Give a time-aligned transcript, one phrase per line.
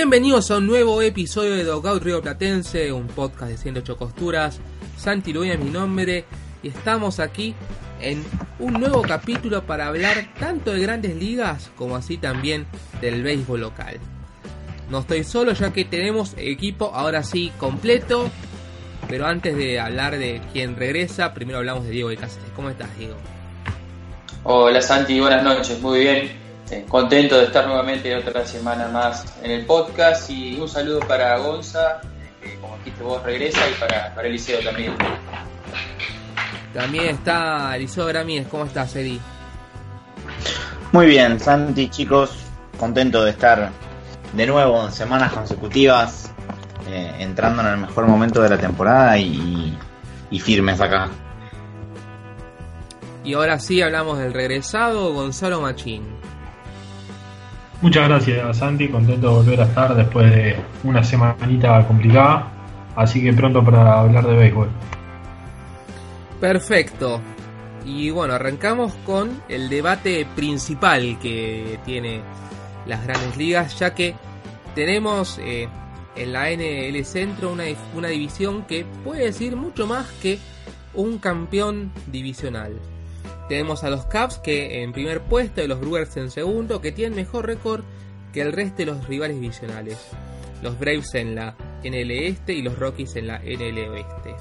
[0.00, 4.58] Bienvenidos a un nuevo episodio de Dogout Río Platense, un podcast de 108 costuras.
[4.96, 6.24] Santi Luis es mi nombre
[6.62, 7.54] y estamos aquí
[8.00, 8.24] en
[8.60, 12.66] un nuevo capítulo para hablar tanto de grandes ligas como así también
[13.02, 13.98] del béisbol local.
[14.88, 18.30] No estoy solo ya que tenemos equipo ahora sí completo,
[19.06, 22.48] pero antes de hablar de quién regresa, primero hablamos de Diego de Cáceres.
[22.56, 23.16] ¿Cómo estás, Diego?
[24.44, 26.39] Hola Santi, buenas noches, muy bien.
[26.70, 31.36] Eh, contento de estar nuevamente otra semana más en el podcast y un saludo para
[31.38, 32.00] Gonza,
[32.40, 34.94] que como dijiste vos regresa, y para, para Eliseo también.
[36.72, 39.20] También está Eliseo Gramíez, ¿cómo estás, Edi?
[40.92, 42.36] Muy bien, Santi, chicos,
[42.78, 43.72] contento de estar
[44.32, 46.32] de nuevo en semanas consecutivas,
[46.88, 49.76] eh, entrando en el mejor momento de la temporada y,
[50.30, 51.08] y firmes acá.
[53.24, 56.29] Y ahora sí hablamos del regresado Gonzalo Machín.
[57.82, 62.52] Muchas gracias Santi, contento de volver a estar después de una semanita complicada,
[62.94, 64.68] así que pronto para hablar de béisbol.
[66.38, 67.20] Perfecto.
[67.86, 72.20] Y bueno, arrancamos con el debate principal que tiene
[72.86, 74.14] las grandes ligas, ya que
[74.74, 75.66] tenemos eh,
[76.16, 77.64] en la NL Centro una,
[77.94, 80.38] una división que puede decir mucho más que
[80.92, 82.72] un campeón divisional.
[83.50, 87.16] Tenemos a los Cubs que en primer puesto y los Brewers en segundo, que tienen
[87.16, 87.82] mejor récord
[88.32, 89.98] que el resto de los rivales divisionales.
[90.62, 94.36] Los Braves en la NL Este y los Rockies en la NL Oeste.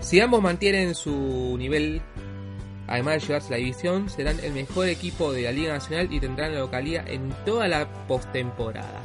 [0.00, 2.00] Si ambos mantienen su nivel,
[2.86, 6.54] además de llevarse la división, serán el mejor equipo de la Liga Nacional y tendrán
[6.54, 9.02] la localidad en toda la postemporada.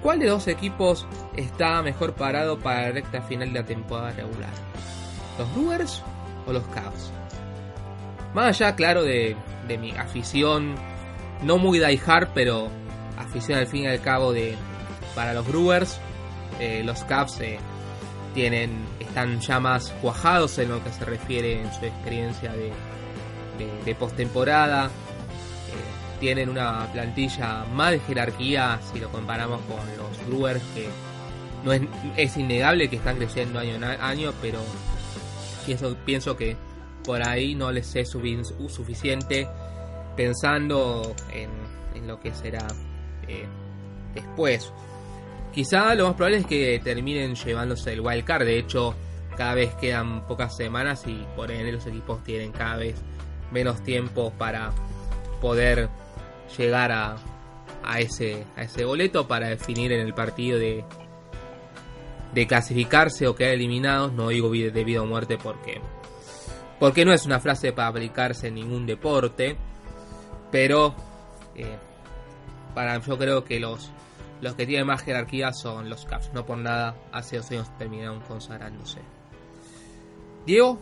[0.00, 4.52] ¿Cuál de dos equipos está mejor parado para la recta final de la temporada regular?
[5.36, 6.02] ¿Los Brewers
[6.46, 7.17] o los Cubs?
[8.34, 10.74] Más allá, claro, de, de mi afición,
[11.42, 12.68] no muy die hard, pero
[13.16, 14.54] afición al fin y al cabo de
[15.14, 15.98] para los Brewers,
[16.60, 17.58] eh, los Cubs eh,
[18.34, 22.72] tienen están ya más cuajados en lo que se refiere en su experiencia de,
[23.58, 24.86] de, de postemporada.
[24.86, 30.88] Eh, tienen una plantilla más de jerarquía si lo comparamos con los Brewers, que
[31.64, 31.82] no es,
[32.16, 34.60] es innegable que están creciendo año a año, pero
[35.66, 36.56] pienso, pienso que
[37.08, 39.48] por ahí no les es suficiente
[40.14, 42.66] pensando en, lo que será
[43.26, 43.46] eh,
[44.14, 44.70] después.
[45.54, 48.44] Quizá lo más probable es que terminen llevándose el wild card.
[48.44, 48.94] De hecho,
[49.38, 52.96] cada vez quedan pocas semanas y por ende los equipos tienen cada vez
[53.52, 54.72] menos tiempo para
[55.40, 55.88] poder
[56.58, 57.16] llegar a,
[57.84, 60.84] a, ese, a ese boleto para definir en el partido de,
[62.34, 64.12] de clasificarse o quedar eliminados.
[64.12, 65.80] No digo de vida o muerte porque
[66.78, 69.56] porque no es una frase para aplicarse en ningún deporte,
[70.50, 70.94] pero
[71.56, 71.76] eh,
[72.74, 73.90] para yo creo que los,
[74.40, 76.32] los que tienen más jerarquía son los Caps.
[76.32, 79.00] No por nada, hace dos años terminaron consagrándose.
[80.46, 80.78] Diego.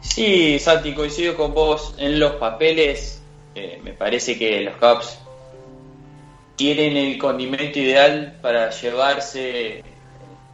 [0.00, 3.22] Sí, Santi, coincido con vos en los papeles.
[3.54, 5.18] Eh, me parece que los Caps
[6.56, 9.84] tienen el condimento ideal para llevarse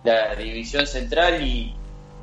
[0.02, 1.74] la división central y,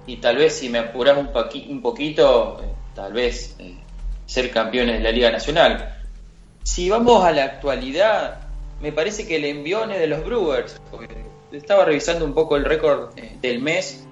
[0.07, 1.29] y tal vez si me apuras un,
[1.69, 3.75] un poquito, eh, tal vez eh,
[4.25, 5.97] ser campeones de la Liga Nacional.
[6.63, 8.41] Si vamos a la actualidad,
[8.81, 10.79] me parece que el envione de los Brewers,
[11.51, 14.05] estaba revisando un poco el récord eh, del mes,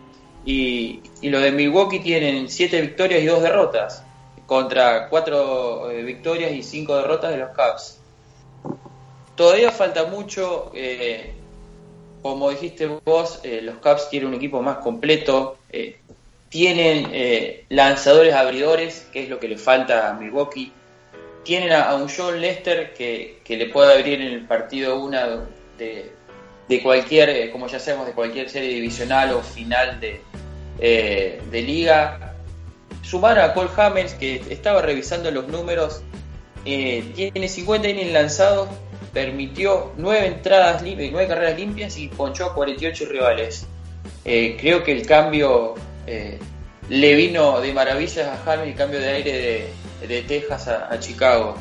[0.45, 4.03] y, y lo de Milwaukee tienen 7 victorias y 2 derrotas,
[4.45, 7.99] contra 4 eh, victorias y 5 derrotas de los Cubs.
[9.35, 10.71] Todavía falta mucho,
[12.23, 15.97] como dijiste vos, los Cubs tienen un equipo más completo, eh,
[16.49, 20.71] tienen eh, lanzadores abridores, que es lo que le falta a Milwaukee,
[21.43, 25.45] tienen a, a un John Lester que, le puede abrir en el partido una
[25.77, 26.11] de,
[26.83, 30.21] cualquier, eh, como ya sabemos, de cualquier serie divisional o final de,
[30.79, 32.33] de liga.
[33.01, 36.01] Sumar a Cole Hamels, que estaba revisando los números,
[36.65, 38.67] tiene 50 innings lanzados,
[39.13, 43.65] permitió nueve entradas limpias, nueve carreras limpias y ponchó a 48 rivales.
[44.25, 45.75] Eh, creo que el cambio
[46.05, 46.37] eh,
[46.89, 49.65] le vino de maravillas a Harvey, el cambio de aire
[50.07, 51.55] de, Texas a, Chicago.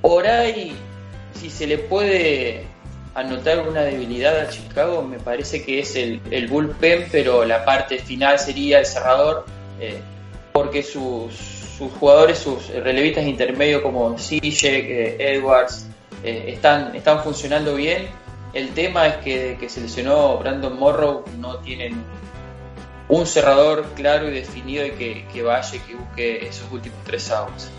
[0.00, 0.74] Por ahí,
[1.34, 2.64] si se le puede
[3.14, 8.38] anotar una debilidad a Chicago, me parece que es el, bullpen, pero la parte final
[8.38, 9.46] sería el cerrador,
[9.80, 9.98] eh,
[10.52, 11.34] porque sus,
[11.78, 15.86] sus, jugadores, sus relevistas intermedios como eh, Edwards,
[16.22, 18.08] están, están funcionando bien.
[18.52, 22.02] El tema es que, que se lesionó Brandon Morrow, no tienen
[23.08, 27.30] un cerrador claro y definido y que, que vaya y que busque esos últimos tres
[27.30, 27.70] outs.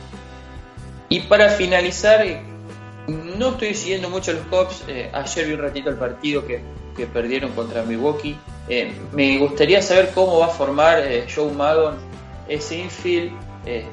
[1.07, 2.25] Y para finalizar,
[3.07, 4.83] no estoy siguiendo mucho los Cubs.
[4.87, 6.61] Eh, ayer vi un ratito el partido que,
[6.95, 8.37] que perdieron contra Milwaukee.
[8.67, 11.97] Eh, me gustaría saber cómo va a formar eh, Joe Maddon
[12.47, 13.31] ese infield,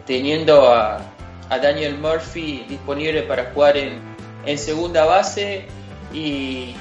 [0.07, 1.03] teniendo a,
[1.51, 4.01] a, Daniel Murphy disponible para jugar en,
[4.47, 5.67] en segunda base
[6.13, 6.75] y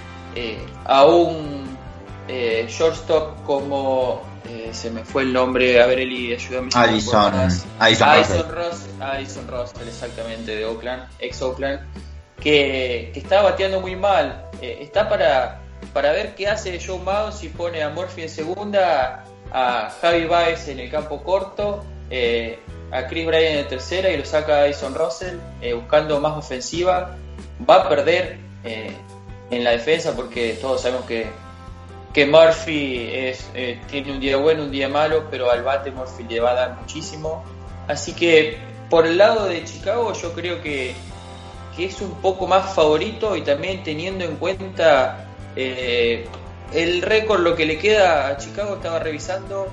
[0.85, 1.77] a un
[2.67, 4.21] shortstop como
[4.71, 6.69] se me fue el nombre, a ver Eli, ayúdame.
[6.73, 7.33] Addison,
[7.79, 8.45] Addison, Addison.
[9.01, 11.81] Addison Russell, exactamente, de Oakland, ex Oakland
[12.45, 14.45] que, está bateando muy mal.
[14.61, 15.61] Eh, está para,
[15.93, 20.67] para ver qué hace Joe Maddon si pone a Murphy en segunda, a Javi Baez
[20.67, 22.59] en el campo corto, eh,
[22.91, 27.17] a Chris Bryan en tercera y lo saca a Dyson Russell eh, buscando más ofensiva.
[27.67, 28.37] Va a perder
[29.49, 31.27] en la defensa porque todos sabemos que,
[32.13, 33.49] que Murphy es,
[33.87, 36.75] tiene un día bueno, un día malo, pero al bate Murphy le va a dar
[36.81, 37.43] muchísimo.
[37.87, 38.57] Así que
[38.89, 40.95] por el lado de Chicago yo creo que
[41.75, 45.25] que es un poco más favorito y también teniendo en cuenta
[45.55, 46.25] eh,
[46.73, 49.67] el récord, lo que le queda a Chicago, estaba revisando,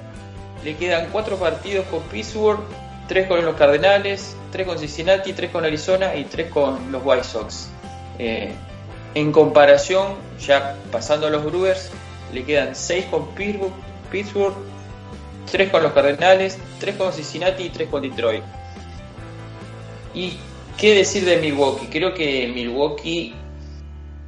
[0.65, 2.61] le quedan cuatro partidos con Pittsburgh,
[3.09, 7.25] tres con los Cardenales, tres con Cincinnati, tres con Arizona y tres con los White
[7.25, 7.69] Sox.
[8.19, 8.53] Eh,
[9.15, 11.91] en comparación, ya pasando a los Brewers,
[12.33, 13.73] le quedan seis con Pittsburgh,
[14.11, 14.55] Pittsburgh,
[15.51, 18.43] tres con los Cardenales, tres con Cincinnati y tres con Detroit.
[20.15, 20.39] Y
[20.77, 21.87] ¿Qué decir de Milwaukee?
[21.87, 23.35] Creo que Milwaukee,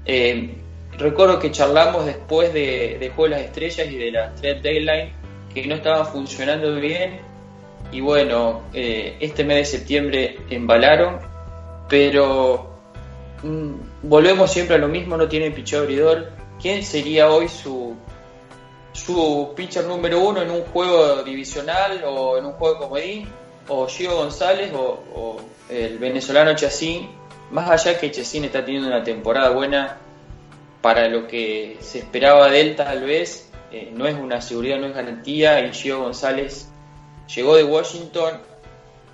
[0.05, 0.55] eh,
[0.99, 5.13] recuerdo que charlamos después de, de Juego de las Estrellas y de la Trade Deadline,
[5.53, 7.21] que no estaban funcionando bien.
[7.91, 11.19] Y bueno, eh, este mes de septiembre embalaron,
[11.89, 12.79] pero
[13.43, 13.73] mm,
[14.05, 16.33] volvemos siempre a lo mismo, no tiene picheo abridor.
[16.61, 17.95] ¿Quién sería hoy su,
[18.93, 23.29] su pitcher número uno en un juego divisional o en un juego comodín?
[23.69, 27.09] ¿O Gio González o el venezolano Chacín,
[27.51, 29.99] más allá que Chacín está teniendo una temporada buena
[30.81, 34.87] para lo que se esperaba de él tal vez, eh, no es una seguridad, no
[34.87, 36.69] es garantía, y Gio González
[37.35, 38.41] llegó de Washington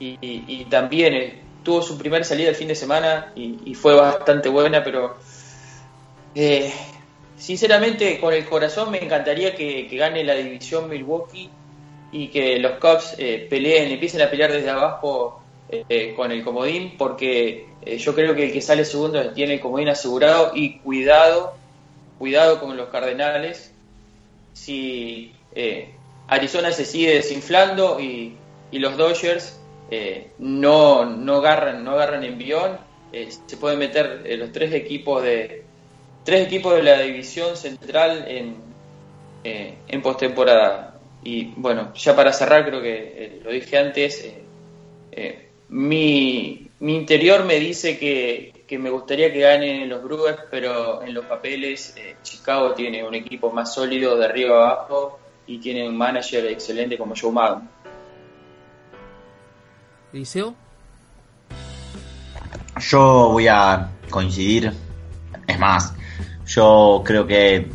[0.00, 4.82] y, también eh, tuvo su primera salida el fin de semana y, fue bastante buena,
[4.82, 5.16] pero
[6.34, 6.72] eh,
[7.36, 11.50] sinceramente con el corazón me encantaría que, que, gane la división Milwaukee
[12.12, 13.16] y que los Cubs
[13.48, 15.40] peleen, empiecen a pelear desde abajo
[15.72, 19.60] eh, con el comodín porque eh, yo creo que el que sale segundo tiene el
[19.60, 21.54] comodín asegurado y cuidado,
[22.18, 23.72] cuidado con los Cardenales.
[24.52, 25.94] Si eh,
[26.26, 28.36] Arizona se sigue desinflando y,
[28.72, 29.59] los Dodgers
[30.38, 32.78] no, no, agarran, no agarran envión,
[33.46, 35.64] se pueden meter los tres equipos de
[36.24, 38.56] tres equipos de la división central en,
[39.44, 40.98] en postemporada.
[41.24, 44.32] Y bueno, ya para cerrar, creo que lo dije antes,
[45.70, 51.14] mi, mi interior me dice que, que, me gustaría que ganen los Brewers, pero en
[51.14, 55.88] los papeles eh, Chicago tiene un equipo más sólido de arriba a abajo y tiene
[55.88, 57.68] un manager excelente como Joe Maddon.
[60.12, 60.54] ¿Liceo?
[62.80, 64.72] Yo voy a coincidir.
[65.46, 65.94] Es más,
[66.46, 67.70] yo creo que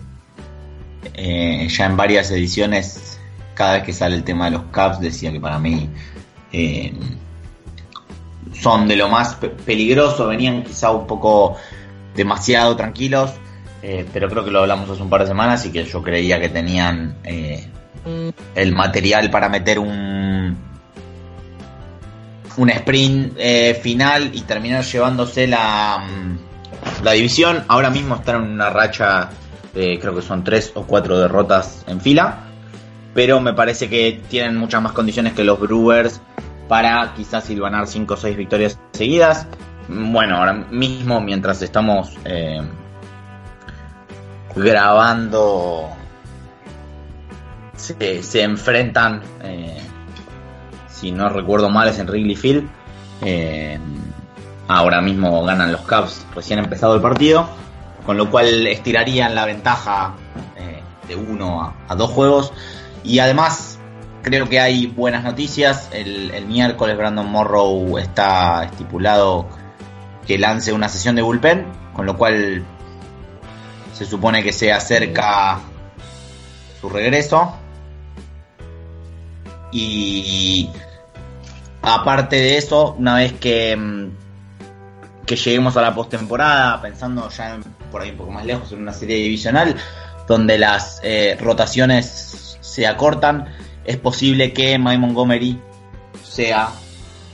[1.14, 3.20] eh, ya en varias ediciones,
[3.54, 5.90] cada vez que sale el tema de los Caps, decía que para mí
[6.52, 6.94] eh,
[8.54, 11.56] son de lo más peligroso, venían quizá un poco
[12.16, 13.32] demasiado tranquilos,
[13.82, 16.40] eh, pero creo que lo hablamos hace un par de semanas y que yo creía
[16.40, 17.18] que tenían
[18.56, 20.58] el material para meter un
[22.58, 27.64] un sprint eh, final y terminar llevándose la, mm, la división.
[27.68, 29.30] Ahora mismo están en una racha
[29.74, 32.46] de creo que son tres o cuatro derrotas en fila,
[33.14, 36.22] pero me parece que tienen muchas más condiciones que los Brewers
[36.68, 39.48] para quizás ganar 5 o 6 victorias seguidas.
[39.88, 42.62] Bueno, ahora mismo mientras estamos eh,
[44.56, 45.90] grabando
[47.76, 49.80] se, enfrentan, eh,
[50.96, 52.70] si no recuerdo mal es en Wrigley Field.
[53.22, 53.78] Eh,
[54.68, 57.48] ahora mismo ganan los Cubs recién empezado el partido,
[58.06, 60.16] con lo cual estirarían la ventaja
[61.08, 62.52] de uno a dos juegos.
[63.04, 63.80] Y además
[64.26, 65.90] creo que hay buenas noticias.
[65.92, 69.48] El, miércoles Brandon Morrow está estipulado
[70.26, 72.66] que lance una sesión de bullpen, con lo cual
[73.94, 75.60] se supone que se acerca
[76.82, 77.54] su regreso.
[79.72, 80.70] Y
[81.86, 84.10] aparte de eso, una vez que, mm,
[85.26, 87.58] que lleguemos a la postemporada, pensando ya
[87.92, 89.76] por ahí un poco más lejos en una serie divisional,
[90.28, 93.46] donde las eh, rotaciones se acortan,
[93.86, 95.62] es posible que Mike Montgomery
[96.24, 96.70] sea,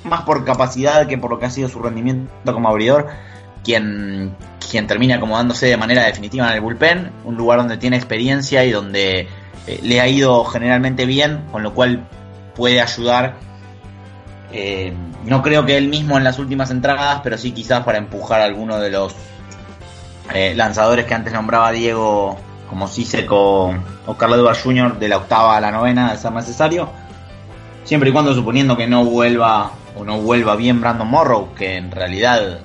[0.03, 3.07] más por capacidad que por lo que ha sido su rendimiento como abridor,
[3.63, 4.35] quien,
[4.69, 8.71] quien termine acomodándose de manera definitiva en el bullpen, un lugar donde tiene experiencia y
[8.71, 9.27] donde
[9.67, 12.07] eh, le ha ido generalmente bien, con lo cual
[12.55, 13.50] puede ayudar.
[14.51, 14.93] Eh,
[15.25, 18.45] no creo que él mismo en las últimas entradas, pero sí quizás para empujar a
[18.45, 19.15] alguno de los
[20.33, 22.37] eh, lanzadores que antes nombraba Diego,
[22.69, 23.75] como Sisek o,
[24.17, 24.99] Carlos Edward Jr.
[24.99, 26.89] de la octava a la novena, de ser necesario.
[27.83, 31.91] Siempre y cuando suponiendo que no vuelva o no vuelva bien Brandon Morrow, que en
[31.91, 32.59] realidad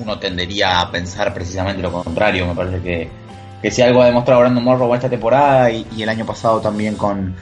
[0.00, 2.46] uno tendería a pensar precisamente lo contrario.
[2.46, 3.10] Me parece que,
[3.60, 6.94] que si algo ha demostrado Brandon Morrow esta temporada y, y el año pasado también
[6.94, 7.34] con,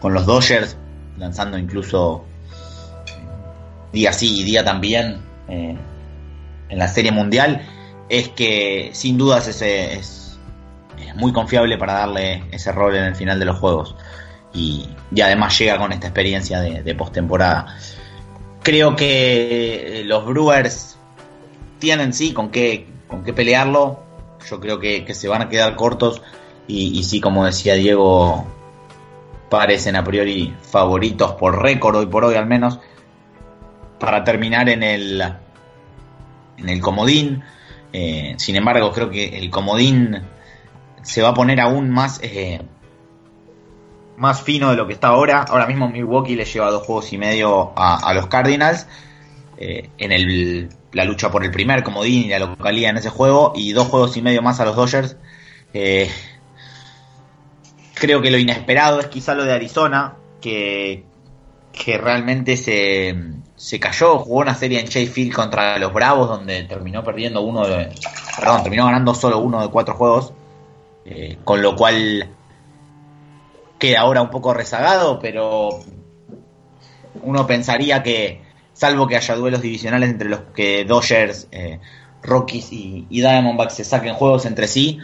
[0.00, 0.76] con, los Dodgers,
[1.18, 2.24] lanzando incluso
[3.92, 5.76] día sí y día también eh,
[6.68, 7.66] en la Serie Mundial,
[8.08, 10.38] es que sin dudas es, es,
[11.14, 13.94] muy confiable para darle ese rol en el final de los juegos.
[14.54, 17.76] Y, y además llega con esta experiencia de, de postemporada.
[18.62, 20.96] Creo que los Brewers
[21.78, 24.00] tienen sí con qué, con qué pelearlo.
[24.48, 26.22] Yo creo que, que se van a quedar cortos
[26.66, 28.46] y, y, sí, como decía Diego,
[29.50, 32.78] parecen a priori favoritos por récord hoy por hoy al menos
[34.02, 35.22] para terminar en el
[36.58, 37.44] en el comodín.
[37.92, 40.20] Eh, sin embargo, creo que el comodín
[41.02, 42.60] se va a poner aún más eh,
[44.16, 45.42] más fino de lo que está ahora.
[45.42, 48.88] Ahora mismo Milwaukee le lleva dos juegos y medio a, los Cardinals
[49.56, 53.52] eh, en el la lucha por el primer comodín y la localidad en ese juego
[53.54, 55.16] y dos juegos y medio más a los Dodgers.
[57.94, 61.04] Creo que lo inesperado es quizá lo de Arizona, que,
[61.72, 63.14] que realmente se,
[63.56, 67.88] se cayó, jugó una serie en Sheffield contra los Bravos donde terminó perdiendo uno de,
[68.38, 70.32] perdón, terminó ganando solo uno de cuatro juegos,
[71.04, 72.28] eh, con lo cual
[73.78, 75.80] queda ahora un poco rezagado, pero
[77.22, 81.80] uno pensaría que salvo que haya duelos divisionales entre los que Dodgers, eh,
[82.22, 85.00] Rockies y, y, Diamondbacks se saquen juegos entre sí,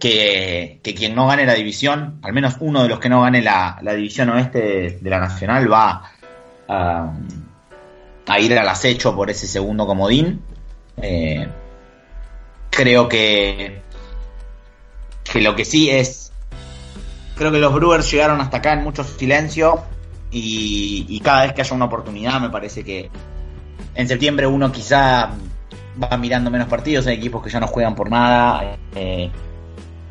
[0.00, 3.78] que, quien no gane la división, al menos uno de los que no gane la,
[3.94, 6.10] división oeste de, la Nacional, va
[6.66, 7.12] a,
[8.26, 10.42] a, ir al acecho por ese segundo comodín.
[10.96, 11.46] Eh,
[12.70, 13.82] creo que,
[15.22, 16.32] que lo que sí es,
[17.36, 19.84] creo que los Brewers llegaron hasta acá en mucho silencio
[20.30, 23.10] y, y, cada vez que haya una oportunidad me parece que
[23.94, 25.30] en septiembre uno quizá
[26.02, 29.30] va mirando menos partidos, hay equipos que ya no juegan por nada, eh,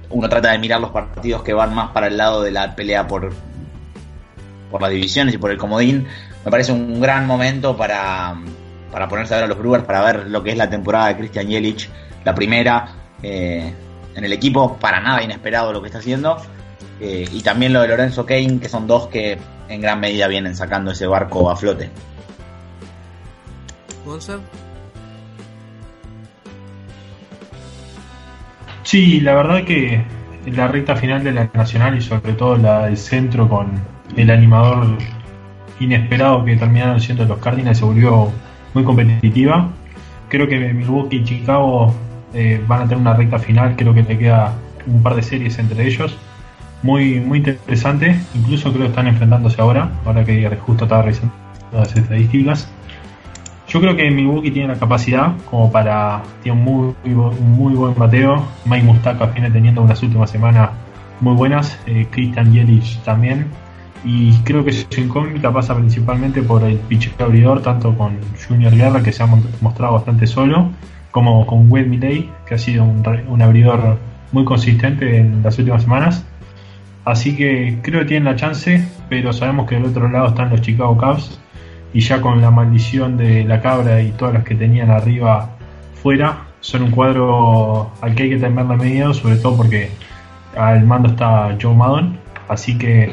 [0.10, 3.08] uno trata de mirar los partidos que van más para el lado de la pelea
[3.08, 3.32] por,
[4.72, 6.08] por las divisiones y por el comodín,
[6.44, 8.36] me parece un gran momento para,
[8.92, 11.18] para ponerse a ver a los Brewers, para ver lo que es la temporada de
[11.18, 11.90] Christian Yelich,
[12.24, 13.74] la primera eh,
[14.16, 16.38] en el equipo, para nada inesperado lo que está haciendo.
[17.00, 19.38] Eh, y también lo de Lorenzo Kane, que son dos que
[19.70, 21.90] en gran medida vienen sacando ese barco a flote.
[28.90, 30.02] Sí, la verdad que
[30.48, 33.68] la recta final de la Nacional y sobre todo la del centro con
[34.18, 34.98] el animador
[35.80, 38.32] inesperado que terminaron siendo los Cardinals se volvió
[38.74, 39.70] muy competitiva.
[40.28, 41.94] Creo que Milwaukee y Chicago
[42.34, 44.56] eh, van a tener una recta final, creo que le queda
[44.88, 46.18] un par de series entre ellos
[46.82, 48.20] muy, muy interesante.
[48.34, 51.32] Incluso creo que están enfrentándose ahora, ahora que justo estaba revisando
[51.72, 52.68] las estadísticas.
[53.70, 56.24] Yo creo que Milwaukee tiene la capacidad como para.
[56.42, 56.96] Tiene un muy,
[57.40, 58.44] muy buen bateo.
[58.66, 60.72] Mike Mustaka viene teniendo unas últimas semanas
[61.22, 61.80] muy buenas.
[61.86, 63.46] Eh, Christian Yelich también.
[64.04, 69.04] Y creo que su incógnita pasa principalmente por el pitcher abridor, tanto con Junior Guerra,
[69.04, 69.28] que se ha
[69.62, 70.72] mostrado bastante solo,
[71.12, 74.00] como con Will Milley, que ha sido un, un abridor
[74.32, 76.26] muy consistente en las últimas semanas.
[77.06, 80.62] Así que creo que tienen la chance, pero sabemos que del otro lado están los
[80.62, 81.40] Chicago Cubs
[81.94, 85.50] y ya con la maldición de la cabra y todas las que tenían arriba
[86.02, 89.90] fuera, son un cuadro al que hay que tenerle miedo, sobre todo porque
[90.58, 92.18] al mando está Joe Maddon,
[92.48, 93.12] así que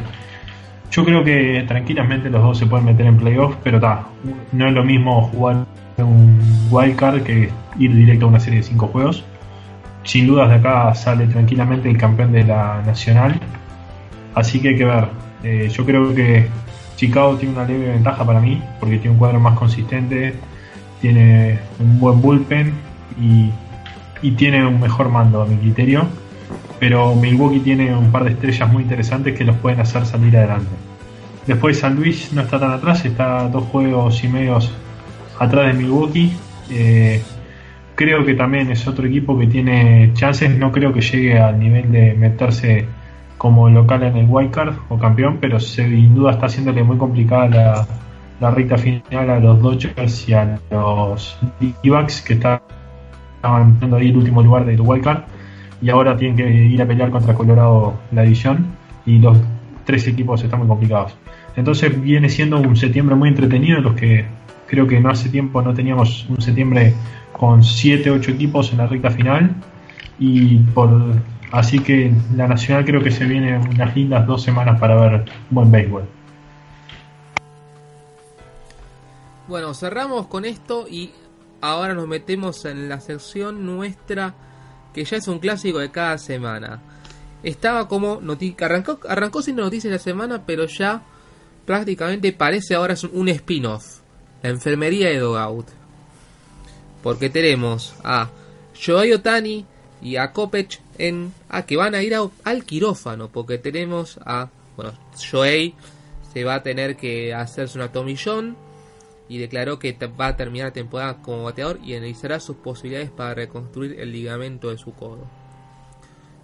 [0.91, 4.07] yo creo que tranquilamente los dos se pueden meter en playoffs, pero ta,
[4.53, 5.67] no es lo mismo jugar
[5.99, 6.39] un
[6.71, 9.25] wildcard que ir directo a una serie de cinco juegos.
[10.05, 13.41] Sin dudas de acá sale tranquilamente el campeón de la nacional
[14.37, 15.09] Así que hay que ver.
[15.43, 16.47] Eh, yo creo que
[16.97, 20.35] Chicago tiene una leve ventaja para mí, porque tiene un cuadro más consistente.
[21.01, 22.73] tiene un buen bullpen
[23.21, 23.51] y,
[24.33, 26.07] tiene un mejor mando a mi criterio.
[26.81, 30.71] Pero Milwaukee tiene un par de estrellas muy interesantes que los pueden hacer salir adelante.
[31.47, 34.73] Después San Luis no está tan atrás, está dos juegos y medios
[35.39, 36.33] atrás de Milwaukee.
[36.71, 37.23] Eh,
[37.95, 41.93] creo que también es otro equipo que tiene chances, no creo que llegue al nivel
[41.93, 42.87] de meterse
[43.39, 47.87] como local en el wildcard o campeón, pero sin duda está haciéndole muy complicada la,
[48.41, 51.75] la recta final a los Dodgers y a los d
[52.27, 52.61] que estaban
[53.75, 55.23] teniendo ahí el último lugar del wildcard
[55.83, 58.67] y ahora tienen que ir a pelear contra Colorado la división
[59.05, 59.39] y los
[59.85, 61.15] tres equipos están muy complicados.
[61.55, 64.25] Entonces viene siendo un septiembre muy entretenido, los que
[64.67, 66.95] creo que no hace tiempo no teníamos un septiembre
[67.33, 69.55] con 7, 8 equipos en la recta final
[70.19, 70.91] y por
[71.53, 75.71] así que la nacional creo que se viene unas lindas dos semanas para ver buen
[75.71, 76.05] béisbol.
[79.49, 81.13] Bueno, cerramos con esto y
[81.61, 84.35] ahora nos metemos en la sección nuestra
[84.93, 86.81] que ya es un clásico de cada semana.
[87.43, 91.03] Estaba como noticia, arrancó, arrancó siendo noticia la semana, pero ya
[91.65, 94.01] prácticamente parece ahora un spin-off.
[94.43, 95.69] La enfermería de Dogout.
[97.03, 98.31] Porque tenemos a
[98.75, 99.65] Shohei Otani
[100.03, 104.93] y a Kopech en a que van a ir al quirófano porque tenemos a bueno
[105.19, 105.75] Shohei
[106.33, 108.57] se va a tener que hacerse una tomillón
[109.29, 113.35] y declaró que va a terminar la temporada como bateador y analizará sus posibilidades para
[113.35, 115.27] reconstruir el ligamento de su codo.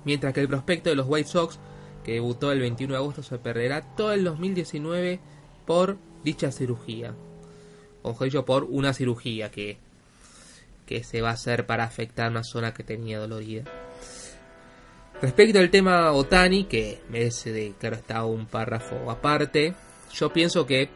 [0.05, 1.59] Mientras que el prospecto de los White Sox,
[2.05, 5.21] que debutó el 21 de agosto, se perderá todo el 2019
[5.65, 7.15] por dicha cirugía.
[8.03, 9.79] Ojo yo por una cirugía que,
[10.87, 13.65] que se va a hacer para afectar una zona que tenía dolorida.
[15.23, 19.73] Respecto al tema Otani, que merece de, claro está un párrafo aparte,
[20.13, 20.91] yo pienso que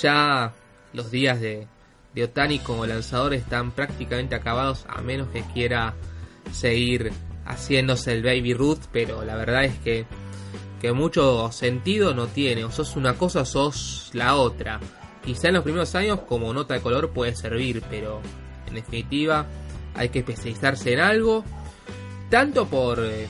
[0.00, 0.54] ya
[0.94, 1.68] los días de,
[2.24, 5.94] Otani como lanzador están prácticamente acabados a menos que quiera
[6.50, 7.12] seguir
[7.44, 10.06] haciéndose el baby root, pero la verdad es que,
[10.80, 14.80] que mucho sentido no tiene, o sos una cosa sos la otra.
[15.22, 18.22] Quizá en los primeros años como nota de color puede servir, pero
[18.66, 19.46] en definitiva
[19.94, 21.44] hay que especializarse en algo,
[22.30, 23.28] tanto por, eh,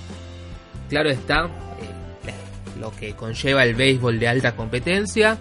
[0.88, 5.38] claro está, eh, lo que conlleva el béisbol de alta competencia,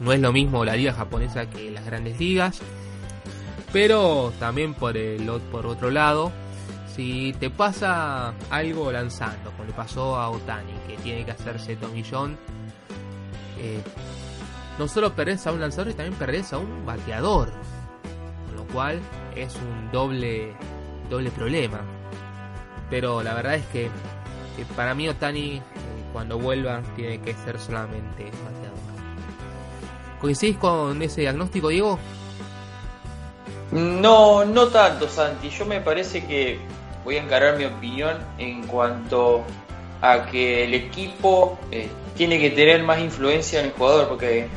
[0.00, 2.60] no es lo mismo la liga japonesa que las grandes ligas.
[3.72, 6.30] Pero también por, el, por otro lado,
[6.94, 12.36] si te pasa algo lanzando, como le pasó a Otani, que tiene que hacerse tomillón,
[13.58, 13.80] eh,
[14.78, 17.50] no solo perdés a un lanzador, también perdés a un bateador.
[18.46, 19.00] Con lo cual
[19.36, 20.54] es un doble,
[21.08, 21.80] doble problema.
[22.90, 23.88] Pero la verdad es que,
[24.64, 25.62] para mí Otani, eh,
[26.12, 28.78] cuando vuelva, tiene que ser solamente bateador.
[30.20, 31.98] ¿Coincidís con ese diagnóstico, Diego?
[33.72, 35.48] No, no tanto, Santi.
[35.48, 36.58] Yo me parece que
[37.04, 39.44] voy a encarar mi opinión en cuanto
[40.00, 44.48] a que el equipo eh, tiene que tener más influencia en el jugador, porque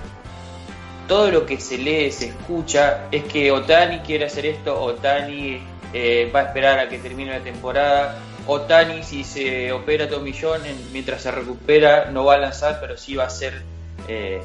[1.07, 5.59] todo lo que se lee, se escucha, es que Otani quiere hacer esto, Otani
[5.93, 10.61] eh, va a esperar a que termine la temporada, Otani si se opera todo millón,
[10.91, 13.61] mientras se recupera no va a lanzar, pero sí va a ser
[14.07, 14.41] eh,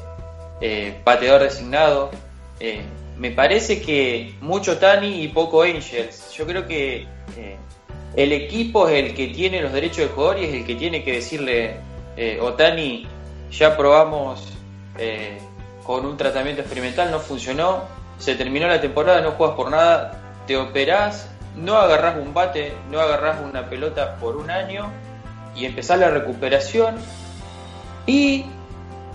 [0.61, 2.11] eh, bateador designado.
[2.59, 2.81] Eh,
[3.17, 6.31] me parece que mucho Tani y poco Angels.
[6.33, 7.57] Yo creo que eh,
[8.15, 11.03] el equipo es el que tiene los derechos de jugador y es el que tiene
[11.03, 11.75] que decirle,
[12.17, 13.07] eh, Otani,
[13.51, 14.47] ya probamos
[15.83, 17.85] con un tratamiento experimental, no funcionó,
[18.19, 21.27] se terminó la temporada, no juegas por nada, te operás,
[21.61, 24.91] no agarrás un bate, no agarrás una pelota por un año
[25.55, 26.95] y empezás la recuperación.
[28.05, 28.45] Y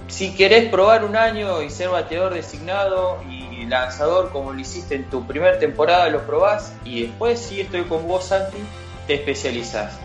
[0.09, 5.11] si querés probar un año y ser bateador designado y lanzador como lo hiciste en
[5.11, 8.59] tu primera temporada, lo probás y después si estoy con vos, Santi,
[9.07, 9.99] te especializás.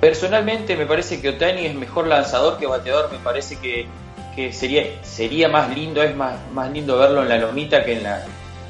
[0.00, 5.48] Personalmente me parece que Otani es mejor lanzador que bateador, me parece que, sería, sería
[5.48, 8.24] más lindo, es más, más lindo verlo en la lomita que en la,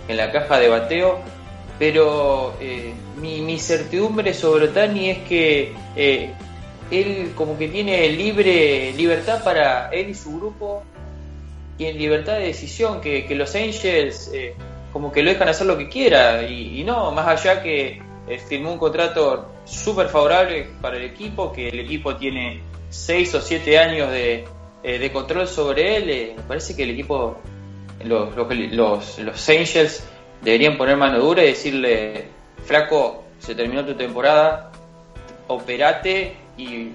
[0.09, 1.21] en la caja de bateo,
[1.83, 6.31] pero eh, mi, mi, certidumbre sobre Otani es que eh,
[6.93, 10.85] él como que tiene libre libertad para él y su grupo
[11.81, 14.55] en libertad de decisión, que, los Angels eh,
[14.93, 18.01] como que lo dejan hacer lo que quiera y, no, más allá que
[18.49, 23.79] firmó un contrato súper favorable para el equipo, que el equipo tiene 6 o 7
[23.81, 24.45] años de,
[24.85, 27.39] de control sobre él, me parece que el equipo,
[28.05, 30.05] los, los, los Angels
[30.43, 32.27] deberían poner mano dura y decirle,
[32.65, 34.73] flaco, se terminó tu temporada,
[35.49, 36.89] operate y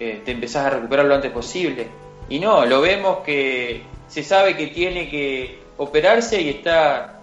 [0.00, 1.88] eh, te empezás a recuperar lo antes posible.
[2.28, 7.20] Y no, lo vemos que se sabe que tiene que operarse y está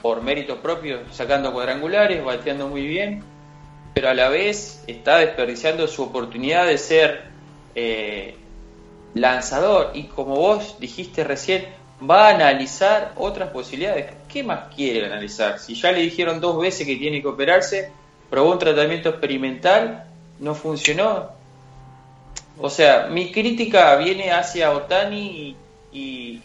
[0.00, 3.22] por mérito propio, sacando cuadrangulares, bateando muy bien,
[3.94, 7.24] pero a la vez está desperdiciando su oportunidad de ser
[7.74, 8.36] eh,
[9.14, 9.90] lanzador.
[9.94, 11.66] Y como vos dijiste recién,
[12.02, 14.12] va a analizar otras posibilidades.
[14.28, 15.58] ¿Qué más quiere analizar?
[15.58, 17.90] Si ya le dijeron dos veces que tiene que operarse,
[18.30, 20.04] probó un tratamiento experimental,
[20.38, 21.30] no funcionó.
[22.60, 25.56] O sea, mi crítica viene hacia Otani
[25.92, 26.42] y,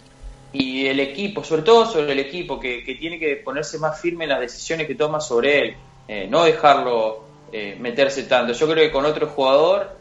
[0.54, 4.40] el equipo, sobre todo sobre el equipo, que, tiene que ponerse más firme en las
[4.40, 5.76] decisiones que toma sobre él,
[6.08, 8.54] eh, no dejarlo eh, meterse tanto.
[8.54, 9.98] Yo creo que con otro jugador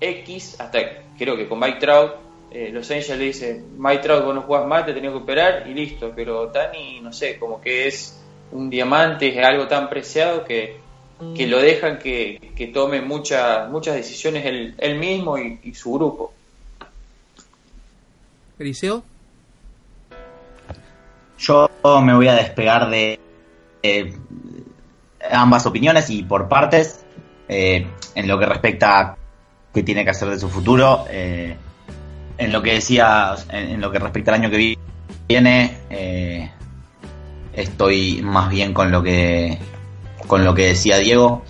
[0.00, 0.78] X, hasta
[1.18, 4.66] creo que con Mike Trout, eh, Los Angeles le dicen, Mike Trout, vos no jugás
[4.66, 6.12] más, te tenés que operar y listo.
[6.14, 8.20] Pero Tani, no sé, como que es
[8.52, 10.76] un diamante, es algo tan preciado que,
[11.34, 16.32] que lo dejan que, que tome muchas muchas decisiones él, él mismo y, su grupo.
[18.58, 19.02] Eliseo.
[21.38, 21.68] Yo
[22.02, 23.18] me voy a despegar de
[25.30, 27.04] ambas opiniones y por partes.
[27.48, 29.16] Eh, en lo que respecta a
[29.72, 31.56] qué tiene que hacer de su futuro, eh,
[32.38, 34.76] en lo que decía, en, lo que respecta al año que
[35.28, 36.50] viene, eh,
[37.52, 39.58] estoy más bien con lo que
[40.26, 41.44] con lo que decía Diego.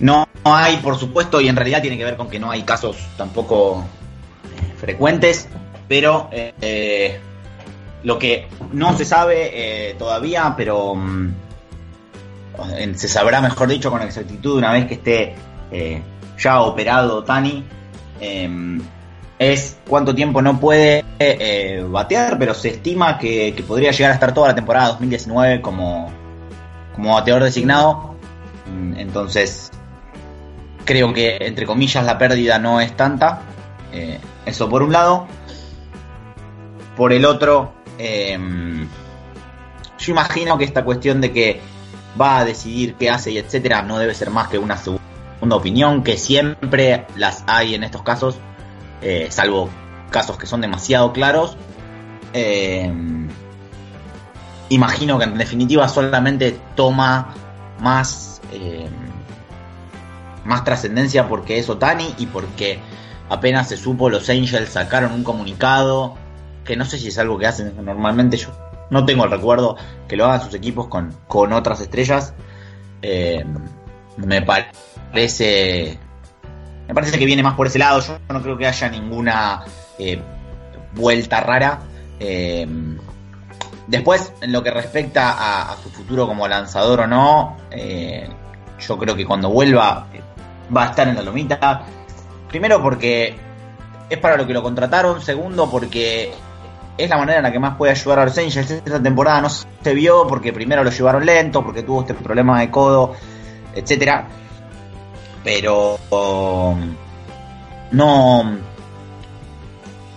[0.00, 2.96] no hay, por supuesto, y en realidad tiene que ver con que no hay casos
[3.16, 3.84] tampoco
[4.78, 5.48] frecuentes,
[5.88, 7.18] pero eh,
[8.02, 9.50] lo que no se sabe
[9.90, 11.34] eh, todavía, pero mm,
[12.94, 15.34] se sabrá, mejor dicho, con exactitud una vez que esté
[15.70, 16.02] eh,
[16.38, 17.64] ya operado Tani,
[18.20, 18.80] em,
[19.38, 21.04] es cuánto tiempo no puede
[21.88, 26.10] batear, pero se estima que, podría llegar a estar toda la temporada 2019 como,
[26.94, 28.14] como bateador designado.
[28.66, 29.70] Mm, entonces,
[30.84, 33.42] creo que, entre comillas, la pérdida no es tanta.
[34.46, 35.26] eso por un lado.
[36.96, 38.88] Por el otro, em,
[39.98, 41.60] yo imagino que esta cuestión de que
[42.20, 46.02] va a decidir qué hace y etcétera no debe ser más que una segunda opinión,
[46.02, 48.36] que siempre las hay en estos casos,
[49.02, 49.68] eh, salvo
[50.10, 51.56] casos que son demasiado claros.
[52.32, 53.28] Em,
[54.68, 57.34] imagino que en definitiva solamente toma
[57.80, 58.88] más em,
[60.44, 62.78] más trascendencia porque es Otani y porque
[63.28, 66.16] apenas se supo los Angels sacaron un comunicado
[66.64, 68.50] que no sé si es algo que hacen normalmente, yo
[68.90, 69.76] no tengo el recuerdo
[70.08, 72.34] que lo hagan sus equipos con, con otras estrellas.
[73.02, 73.44] Eh,
[74.16, 75.98] me parece
[76.86, 78.00] me parece que viene más por ese lado.
[78.00, 79.64] Yo no creo que haya ninguna
[79.98, 80.20] eh,
[80.94, 81.80] vuelta rara.
[82.20, 82.66] Eh,
[83.86, 87.56] después, en lo que respecta a, a, su futuro como lanzador o no,
[88.78, 90.06] yo creo que cuando vuelva
[90.74, 91.84] va a estar en la lomita.
[92.48, 93.34] Primero porque
[94.08, 95.20] es para lo que lo contrataron.
[95.20, 96.32] Segundo porque
[96.96, 98.70] es la manera en la que más puede ayudar a los Angels.
[98.70, 102.70] Esta temporada no se vio porque primero lo llevaron lento, porque tuvo este problema de
[102.70, 103.14] codo,
[103.74, 104.28] etcétera.
[105.42, 106.94] Pero um,
[107.90, 108.58] no,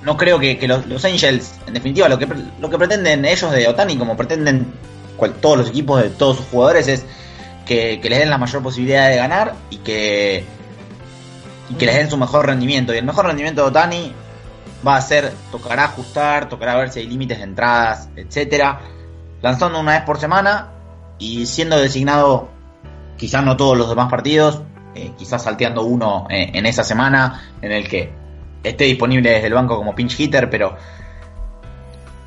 [0.04, 2.28] no creo que, los, Angels, en definitiva, lo que,
[2.60, 4.72] lo que pretenden ellos de Otani, como pretenden
[5.42, 7.06] todos los equipos de todos sus jugadores, es
[7.66, 10.46] que, les den la mayor posibilidad de ganar y que,
[11.70, 12.94] y que les den su mejor rendimiento.
[12.94, 14.14] Y el mejor rendimiento de Otani
[14.86, 18.80] va a ser, tocará ajustar, tocará ver si hay límites de entradas, etcétera,
[19.42, 20.70] lanzando una vez por semana
[21.20, 22.50] y siendo designado
[23.18, 24.62] quizás no todos los demás partidos,
[24.96, 28.12] eh, quizás salteando uno eh, en esa semana en el que
[28.64, 30.76] esté disponible desde el banco como pinch hitter, pero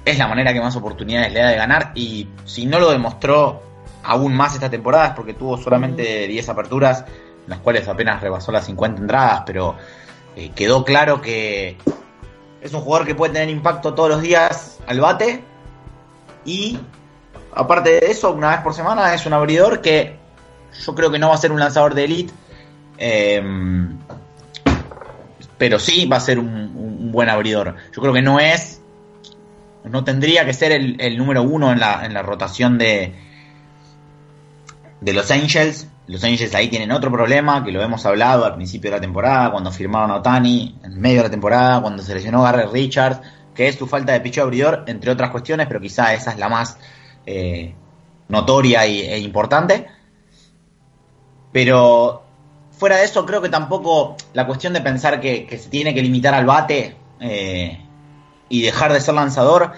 [0.04, 3.62] es la manera que más oportunidades le da de ganar y si no lo demostró
[4.02, 7.04] aún más esta temporada es porque tuvo solamente 10 aperturas,
[7.44, 9.76] en las cuales apenas rebasó las 50 entradas, pero
[10.36, 11.76] eh, quedó claro que
[12.60, 15.42] es un jugador que puede tener impacto todos los días al bate.
[16.44, 16.78] Y
[17.54, 20.16] aparte de eso, una vez por semana es un abridor que
[20.84, 22.32] yo creo que no va a ser un lanzador de elite.
[22.98, 23.98] Em,
[25.56, 27.76] pero sí va a ser un, buen abridor.
[27.92, 28.80] Yo creo que no es.
[29.84, 33.14] No tendría que ser el, número uno en la, en la rotación de,
[35.00, 35.88] de los Angels.
[36.10, 39.52] Los Angels ahí tienen otro problema, que lo hemos hablado al principio de la temporada,
[39.52, 43.20] cuando firmaron a Otani, en medio de la temporada, cuando se lesionó Gary Richards,
[43.54, 46.48] que es su falta de picho abridor, entre otras cuestiones, pero quizá esa es la
[46.48, 46.78] más
[47.26, 47.76] eh,
[48.26, 49.86] notoria e importante.
[51.52, 52.24] Pero
[52.72, 56.34] fuera de eso, creo que tampoco la cuestión de pensar que, se tiene que limitar
[56.34, 57.78] al bate eh,
[58.48, 59.74] y dejar de ser lanzador,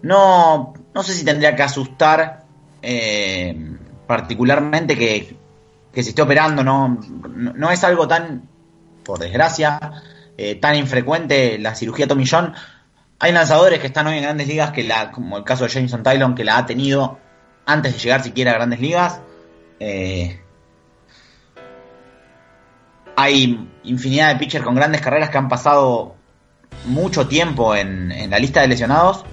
[0.00, 2.46] no, no sé si tendría que asustar
[2.80, 5.36] eh, particularmente que,
[5.96, 7.00] que se esté operando, no,
[7.54, 8.46] no, es algo tan,
[9.02, 9.80] por desgracia,
[10.36, 12.52] eh, tan infrecuente la cirugía Tommy John.
[13.18, 16.02] Hay lanzadores que están hoy en grandes ligas, que la, como el caso de Jameson
[16.02, 17.18] Tylon, que la ha tenido
[17.64, 19.22] antes de llegar siquiera a grandes ligas.
[19.80, 20.38] Eh,
[23.16, 26.14] hay infinidad de pitchers con grandes carreras que han pasado
[26.84, 29.24] mucho tiempo en, en la lista de lesionados.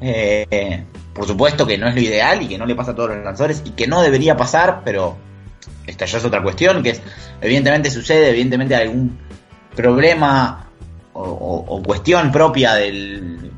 [0.00, 3.16] Eh, por supuesto que no es lo ideal y que no le pasa a todos
[3.16, 5.16] los lanzadores y que no debería pasar, pero
[5.86, 7.02] esta ya es otra cuestión, que es,
[7.40, 9.18] evidentemente sucede, evidentemente algún
[9.74, 10.68] problema
[11.12, 13.52] o, cuestión propia del,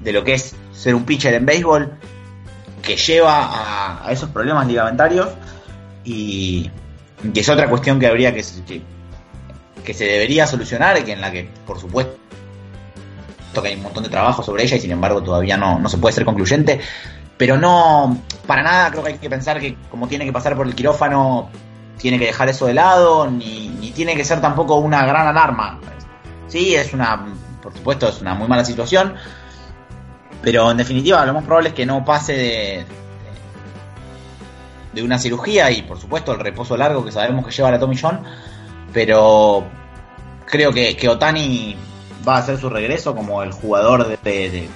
[0.00, 1.92] de lo que es ser un pitcher en béisbol
[2.82, 5.28] que lleva a, esos problemas ligamentarios
[6.04, 6.70] y
[7.34, 8.82] que es otra cuestión que habría que, que,
[9.84, 12.16] que se debería solucionar y que en la que por supuesto
[13.62, 16.14] hay un montón de trabajo sobre ella y sin embargo todavía no, no se puede
[16.14, 16.80] ser concluyente
[17.40, 20.66] pero no para nada creo que hay que pensar que como tiene que pasar por
[20.66, 21.48] el quirófano
[21.96, 25.80] tiene que dejar eso de lado ni, tiene que ser tampoco una gran alarma.
[26.48, 27.24] Sí es una
[27.62, 29.14] por supuesto es una muy mala situación
[30.42, 32.84] pero en definitiva lo más probable es que no pase de,
[34.92, 37.96] de una cirugía y por supuesto el reposo largo que sabemos que lleva la Tommy
[37.96, 38.20] John,
[38.92, 39.64] pero
[40.44, 41.74] creo que, que Otani
[42.28, 44.68] va a hacer su regreso como el jugador de-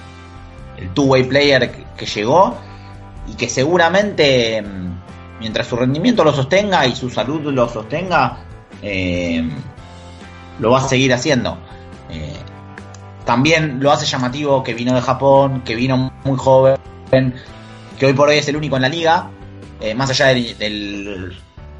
[0.77, 2.57] el two-way player que, llegó
[3.27, 8.39] y que seguramente mm, mientras su rendimiento lo sostenga y su salud lo sostenga
[8.81, 9.49] eh,
[10.59, 11.57] lo va a seguir haciendo.
[12.09, 12.33] Eh,
[13.25, 16.77] también lo hace llamativo que vino de Japón, que vino muy joven,
[17.99, 19.29] que hoy por hoy es el único en la liga,
[19.81, 21.35] eh, más allá del,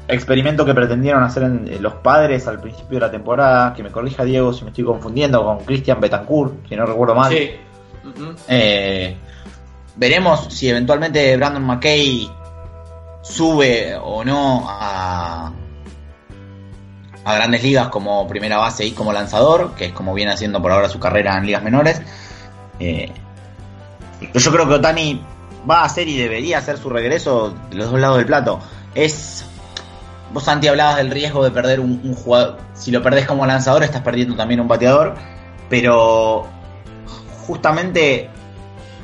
[0.08, 4.24] experimento que pretendieron hacer en- los padres al principio de la temporada, que me corrija
[4.24, 7.32] Diego si me estoy confundiendo con Christian Betancourt, si no recuerdo mal.
[7.32, 7.50] Sí.
[8.48, 9.16] Eh,
[9.96, 12.30] veremos si eventualmente Brandon McKay
[13.22, 15.52] sube o no a,
[17.24, 20.88] grandes ligas como primera base y como lanzador, que es como viene haciendo por ahora
[20.88, 22.00] su carrera en ligas menores.
[22.78, 23.10] Eh,
[24.32, 25.20] yo creo que Otani
[25.68, 28.60] va a hacer y debería hacer su regreso de los dos lados del plato.
[28.94, 29.44] Es.
[30.32, 32.58] Vos, Santi, hablabas del riesgo de perder un, un jugador.
[32.74, 35.14] Si lo perdés como lanzador, estás perdiendo también un bateador.
[35.68, 36.48] Pero
[37.46, 38.28] justamente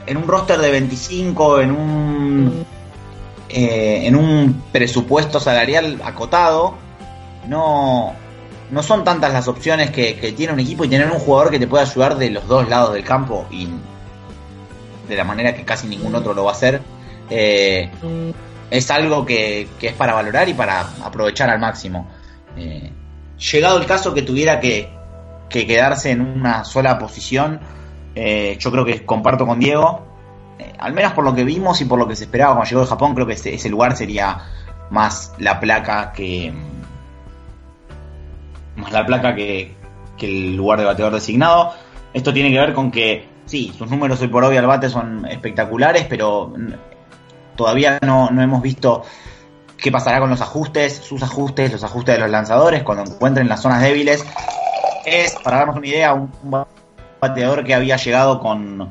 [0.07, 2.67] en un roster de 25, en un
[3.49, 6.75] eh, en un presupuesto salarial acotado,
[7.49, 8.15] no,
[8.71, 11.67] no son tantas las opciones que, tiene un equipo y tener un jugador que te
[11.67, 13.69] pueda ayudar de los dos lados del campo y
[15.09, 16.81] de la manera que casi ningún otro lo va a hacer.
[17.29, 17.91] eh,
[18.73, 22.09] es algo que, que es para valorar y para aprovechar al máximo.
[22.57, 22.91] Eh,
[23.53, 24.89] llegado el caso que tuviera que,
[25.51, 27.61] que quedarse en una sola posición,
[28.15, 30.03] eh, yo creo que comparto con Diego.
[30.59, 32.81] Eh, al menos por lo que vimos y por lo que se esperaba cuando llegó
[32.83, 34.39] de Japón, creo que ese, lugar sería
[34.91, 36.53] más la placa que.
[38.77, 39.75] más la placa que,
[40.21, 41.73] el lugar de bateador designado.
[42.15, 45.27] Esto tiene que ver con que, sí, sus números hoy por hoy al bate son
[45.27, 46.53] espectaculares, pero
[47.57, 49.03] todavía no, no hemos visto
[49.79, 53.61] qué pasará con los ajustes, sus ajustes, los ajustes de los lanzadores, cuando encuentren las
[53.61, 54.25] zonas débiles.
[55.05, 56.65] Es, para darnos una idea, un, un
[57.23, 58.91] bateador que había llegado con,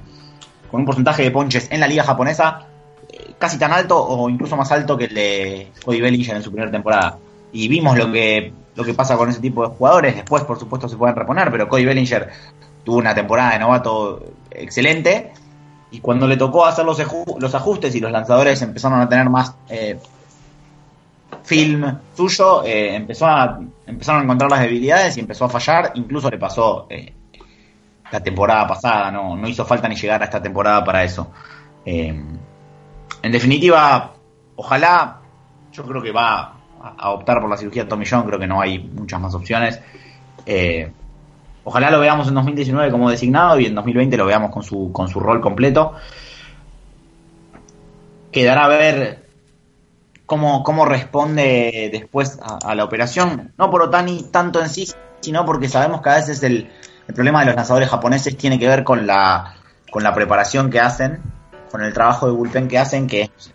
[0.69, 2.65] con un porcentaje de ponches en la liga japonesa
[3.11, 6.49] eh, casi tan alto o incluso más alto que el de Cody Bellinger en su
[6.49, 7.17] primera temporada.
[7.51, 10.15] Y vimos lo que, lo que pasa con ese tipo de jugadores.
[10.15, 12.29] Después, por supuesto, se pueden reponer, pero Cody Bellinger
[12.85, 15.33] tuvo una temporada de novato excelente.
[15.91, 17.01] Y cuando le tocó hacer los,
[17.37, 19.99] los ajustes y los lanzadores empezaron a tener más eh,
[21.43, 25.91] film suyo, eh, empezó a, empezaron a encontrar las debilidades y empezó a fallar.
[25.95, 26.87] Incluso le pasó
[28.11, 31.31] la temporada pasada, no, no hizo falta ni llegar a esta temporada para eso.
[31.85, 32.13] Eh,
[33.23, 34.13] en definitiva,
[34.55, 35.21] ojalá,
[35.71, 36.57] yo creo que va
[36.97, 39.79] a, optar por la cirugía Tommy John, creo que no hay muchas más opciones.
[40.45, 40.91] Eh,
[41.63, 45.07] ojalá lo veamos en 2019 como designado y en 2020 lo veamos con su, con
[45.07, 45.93] su rol completo.
[48.31, 49.29] Quedará a ver
[50.25, 54.87] cómo, cómo responde después a, a la operación, no por Otani tanto en sí,
[55.21, 56.69] sino porque sabemos que a veces el,
[57.11, 59.55] el problema de los lanzadores japoneses tiene que ver con la,
[59.89, 61.19] con la preparación que hacen,
[61.69, 63.51] con el trabajo de bullpen que hacen, que es,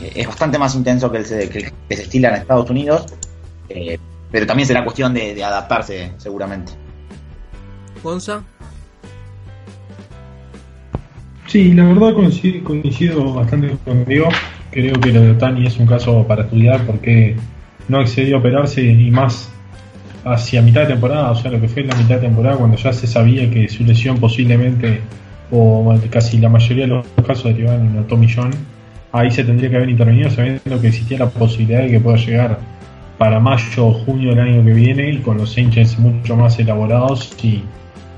[0.00, 3.04] es bastante más intenso que el, que el que se estila en Estados Unidos,
[3.68, 3.98] eh,
[4.30, 6.72] pero también será cuestión de, de adaptarse seguramente.
[8.02, 8.42] Gonza.
[11.46, 14.28] Sí, la verdad coincido, coincido bastante contigo.
[14.70, 17.36] Creo que lo de Otani es un caso para estudiar porque
[17.88, 19.50] no accedió a operarse y más
[20.26, 22.92] hacia mitad de temporada, o sea, lo que fue la mitad de temporada, cuando ya
[22.92, 25.00] se sabía que su lesión posiblemente,
[25.52, 28.50] o casi la mayoría de los casos derivaban en Tommy John,
[29.12, 32.58] ahí se tendría que haber intervenido sabiendo que existía la posibilidad de que pueda llegar
[33.18, 37.32] para mayo o junio del año que viene y con los Angels mucho más elaborados
[37.42, 37.62] y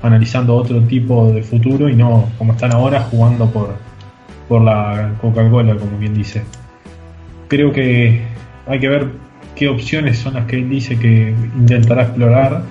[0.01, 3.75] analizando otro tipo de futuro y no como están ahora jugando por,
[4.47, 6.41] por la Coca-Cola, como bien dice.
[7.47, 8.23] Creo que
[8.65, 9.28] hay que ver
[9.59, 12.63] qué opciones son las que él dice que intentará explorar,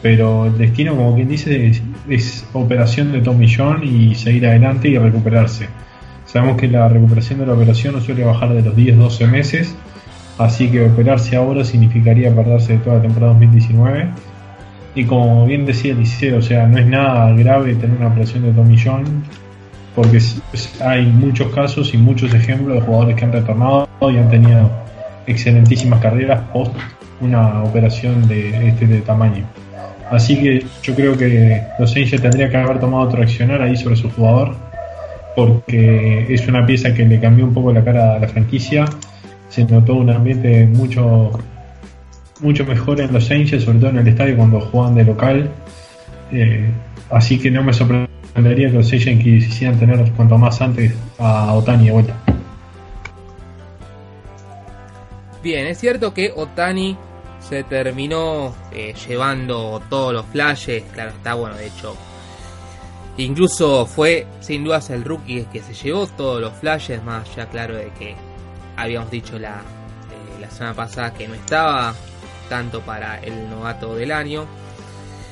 [0.00, 1.70] pero el destino, como quien dice,
[2.08, 5.68] es, operación de Tommy John y seguir adelante y recuperarse.
[6.24, 9.76] Sabemos que la recuperación de la operación no suele bajar de los 10-12 meses,
[10.38, 14.08] así que operarse ahora significaría perderse de toda la temporada 2019
[14.94, 18.52] y como bien decía Eliseo, o sea, no es nada grave tener una operación de
[18.52, 19.04] Tommy John,
[19.94, 20.18] porque
[20.80, 24.81] hay muchos casos y muchos ejemplos de jugadores que han retornado y han tenido
[25.26, 26.74] excelentísimas carreras post
[27.20, 29.44] una operación de este de tamaño.
[30.10, 33.96] Así que yo creo que los Angels tendría que haber tomado otro accionar ahí sobre
[33.96, 34.54] su jugador,
[35.34, 38.84] porque es una pieza que le cambió un poco la cara a la franquicia.
[39.48, 41.32] Se notó un ambiente mucho
[42.40, 45.48] mucho mejor en los Angels, sobre todo en el estadio cuando juegan de local.
[46.32, 46.68] Eh,
[47.10, 51.86] así que no me sorprendería que los Angels quisieran tener cuanto más antes a Otani
[51.86, 52.14] de vuelta.
[55.42, 56.96] Bien, es cierto que Otani
[57.40, 61.96] se terminó eh, llevando todos los flashes, claro está, bueno, de hecho,
[63.16, 67.74] incluso fue sin dudas el rookie que se llevó todos los flashes, más ya claro
[67.74, 68.14] de que
[68.76, 71.92] habíamos dicho la, eh, la semana pasada que no estaba
[72.48, 74.46] tanto para el novato del año.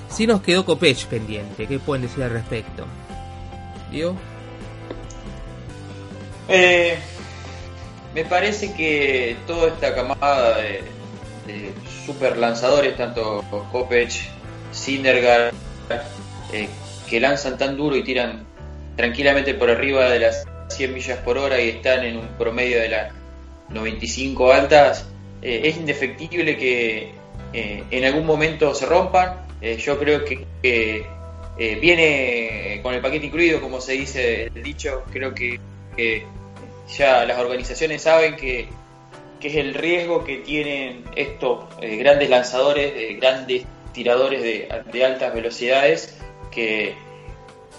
[0.08, 2.84] Si nos quedó Copech pendiente, ¿qué pueden decir al respecto?
[3.92, 4.16] ¿Diego?
[6.48, 6.98] Eh,
[8.14, 10.82] me parece que toda esta camada de,
[12.06, 14.30] super lanzadores, tanto Copech,
[14.72, 15.52] Syndergaard,
[16.52, 16.68] eh,
[17.08, 18.44] que lanzan tan duro y tiran
[18.96, 22.88] tranquilamente por arriba de las 100 millas por hora y están en un promedio de
[22.88, 23.12] las
[23.70, 25.06] 95 altas,
[25.42, 27.12] eh, es indefectible que
[27.52, 29.46] eh, en algún momento se rompan.
[29.60, 30.46] Yo creo que,
[31.58, 35.04] viene con el paquete incluido, como se dice el dicho.
[35.12, 35.60] Creo que,
[36.96, 38.68] ya las organizaciones saben que,
[39.40, 46.18] es el riesgo que tienen estos grandes lanzadores, grandes tiradores de, altas velocidades,
[46.50, 46.94] que,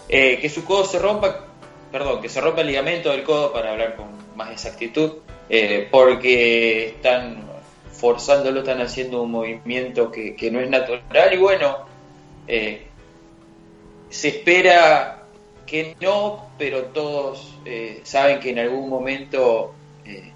[0.07, 1.45] que su codo se rompa,
[1.91, 5.17] perdón, que se rompa el ligamento del codo para hablar con más exactitud,
[5.91, 7.51] porque están
[8.01, 11.33] forzándolo, están haciendo un movimiento que, no es natural.
[11.33, 11.85] Y bueno,
[12.47, 12.87] eh,
[14.09, 15.23] se espera
[15.67, 19.73] que no, pero todos eh, saben que en algún momento
[20.05, 20.31] eh,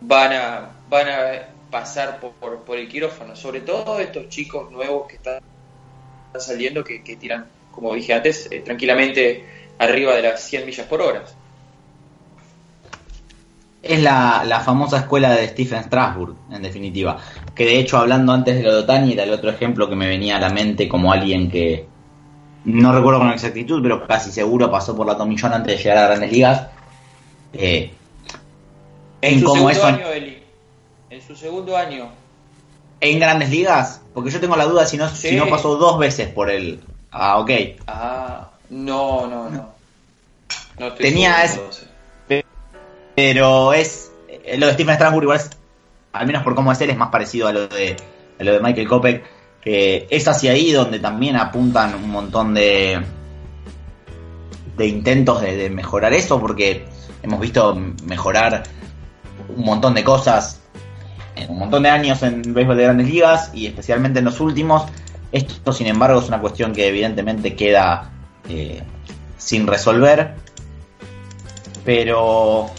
[0.00, 5.40] van, a, van a pasar por, el quirófano, sobre todo estos chicos nuevos que están
[6.38, 9.44] saliendo, que, tiran, como dije antes, tranquilamente
[9.78, 11.24] arriba de las 100 millas por hora
[13.88, 17.18] es la, famosa escuela de Stephen Strasburg, en definitiva.
[17.54, 20.08] Que de hecho, hablando antes de lo de Otani, era el otro ejemplo que me
[20.08, 21.86] venía a la mente como alguien que
[22.66, 26.06] no recuerdo con exactitud, pero casi seguro pasó por la Tomillón antes de llegar a
[26.08, 26.66] grandes ligas.
[27.52, 27.92] Eh,
[29.20, 30.42] en, su segundo año, Eli.
[31.08, 32.08] En su segundo año.
[33.00, 34.02] ¿En grandes ligas?
[34.12, 36.80] Porque yo tengo la duda si no, si no pasó dos veces por el.
[37.12, 37.50] Ah, ok.
[37.86, 39.68] Ah, no, no, no.
[40.78, 41.86] no Tenía ese
[43.16, 44.12] pero es.
[44.28, 45.50] Eh, lo de Stephen Strasburg, igual es.
[46.12, 47.96] Al menos por cómo es él, es más parecido a lo de,
[48.38, 49.24] a lo de Michael Kopek.
[49.66, 53.02] Es hacia ahí donde también apuntan un montón de.
[54.76, 56.86] de intentos de, mejorar eso, porque
[57.22, 57.74] hemos visto
[58.04, 58.62] mejorar
[59.48, 60.60] un montón de cosas
[61.34, 64.84] en un montón de años en béisbol de grandes ligas y especialmente en los últimos.
[65.32, 68.12] Esto, sin embargo, es una cuestión que evidentemente queda
[68.48, 68.82] eh,
[69.36, 70.34] sin resolver.
[71.84, 72.70] Pero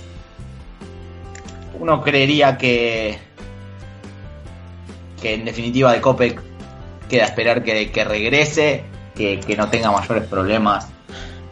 [1.79, 3.19] uno creería que
[5.21, 6.46] que en definitiva de Copec
[7.09, 8.83] queda esperar que, regrese,
[9.15, 10.87] que, no tenga mayores problemas.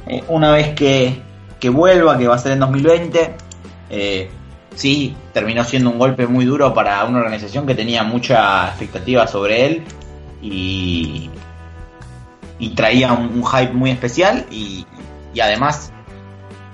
[0.07, 1.21] Eh, una vez que,
[1.69, 3.35] vuelva, que va a ser en 2020,
[3.89, 4.29] eh,
[4.75, 9.65] sí, terminó siendo un golpe muy duro para una organización que tenía mucha expectativa sobre
[9.65, 9.83] él
[10.41, 11.29] y,
[12.59, 14.85] y traía un, hype muy especial y,
[15.33, 15.91] y además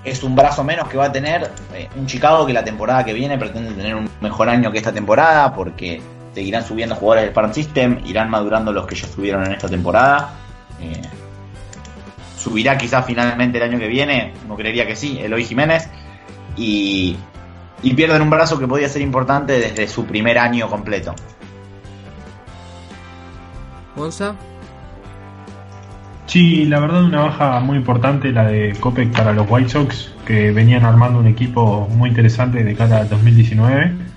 [0.04, 3.12] es un brazo menos que va a tener eh, un Chicago que la temporada que
[3.12, 6.00] viene pretende tener un mejor año que esta temporada porque
[6.34, 10.34] seguirán subiendo jugadores del Farm System, irán madurando los que ya subieron en esta temporada.
[10.80, 11.02] Eh,
[12.36, 15.88] subirá quizás finalmente el año que viene, no creería que sí, Eloy Jiménez.
[16.56, 17.16] Y,
[17.82, 21.14] y pierden un brazo que podía ser importante desde su primer año completo.
[23.96, 24.34] Monza.
[26.26, 30.50] Sí, la verdad una baja muy importante la de Copec para los White Sox, que
[30.50, 34.11] venían armando un equipo muy interesante de cara al 2019.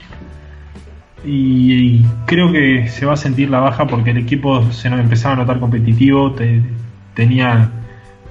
[1.25, 5.37] Y, creo que se va a sentir la baja porque el equipo se empezaba a
[5.37, 6.35] notar competitivo,
[7.13, 7.71] tenía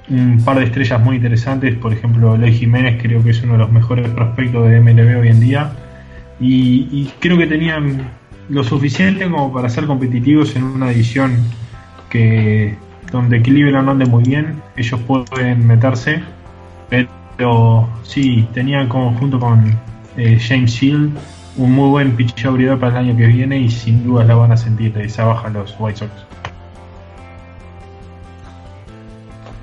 [0.09, 3.59] un par de estrellas muy interesantes, por ejemplo Ley Jiménez creo que es uno de
[3.59, 5.71] los mejores prospectos de MLB hoy en día
[6.39, 8.09] y, creo que tenían
[8.49, 11.35] lo suficiente como para ser competitivos en una edición
[12.09, 12.75] que
[13.11, 16.21] donde Cleveland ande muy bien, ellos pueden meterse,
[17.37, 19.77] pero sí, tenían junto con
[20.17, 21.17] eh, James Shield
[21.57, 24.51] un muy buen pitch abridor para el año que viene y sin duda la van
[24.51, 26.11] a sentir esa baja los White Sox.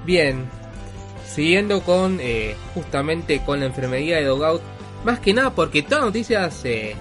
[0.04, 0.46] Bien,
[1.26, 4.62] siguiendo con eh, justamente con la enfermedad de Dogout,
[5.04, 6.96] más que nada porque todas las noticias eh,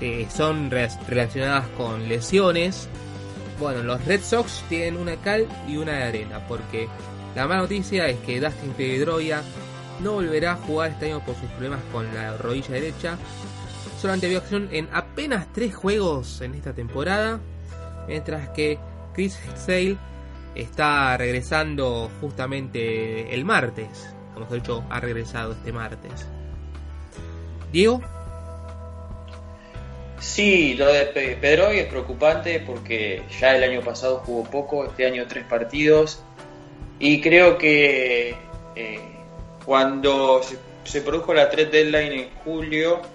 [0.00, 2.88] eh, son relacionadas con lesiones.
[3.60, 6.88] Bueno, los Red Sox tienen una cal y una de arena, porque
[7.36, 9.42] la mala noticia es que Dustin Pedroia
[10.02, 13.16] no volverá a jugar este año por sus problemas con la rodilla derecha.
[14.04, 17.40] Solamente vio acción en apenas tres juegos en esta temporada,
[18.06, 18.78] mientras que
[19.14, 19.96] Chris Sale
[20.54, 24.14] está regresando justamente el martes.
[24.34, 26.26] Como he dicho, ha regresado este martes.
[27.72, 28.02] Diego.
[30.20, 35.24] Sí, lo de Pedro es preocupante porque ya el año pasado jugó poco, este año
[35.26, 36.22] tres partidos.
[36.98, 38.36] Y creo que
[38.76, 39.00] eh,
[39.64, 40.42] cuando
[40.84, 43.13] se, produjo la trade deadline en julio,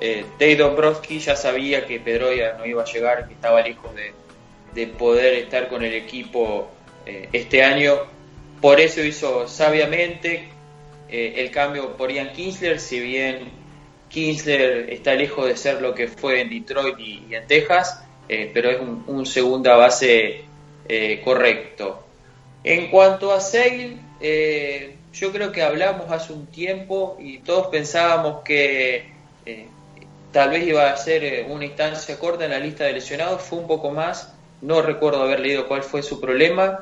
[0.00, 4.12] eh, Dave ya sabía que Pedroia no iba a llegar, que estaba lejos de,
[4.76, 6.68] de poder estar con el equipo
[7.06, 7.94] eh, este año.
[8.60, 10.48] Por eso hizo sabiamente
[11.08, 13.48] eh, el cambio por Ian Kinsler, si bien
[14.10, 18.70] Kinsler está lejos de ser lo que fue en Detroit y, en Texas, eh, pero
[18.70, 20.44] es un, segunda base
[21.24, 22.04] correcto.
[22.62, 23.96] En cuanto a Sale,
[25.12, 29.10] yo creo que hablamos hace un tiempo y todos pensábamos que
[30.36, 33.66] tal vez iba a ser una instancia corta en la lista de lesionados, fue un
[33.66, 36.80] poco más no recuerdo haber leído cuál fue su problema.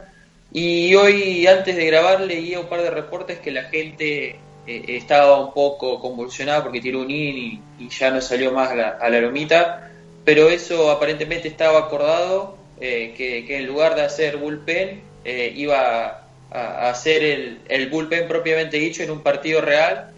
[0.52, 5.38] Y hoy, antes de grabar, leía un par de reportes que la gente eh, estaba
[5.38, 9.88] un poco convulsionada porque tiró un in y, ya no salió más a la, lomita.
[10.24, 16.90] Pero eso aparentemente estaba acordado, eh, que, en lugar de hacer bullpen, eh, iba a,
[16.90, 20.12] hacer el, el, bullpen propiamente dicho en un partido real.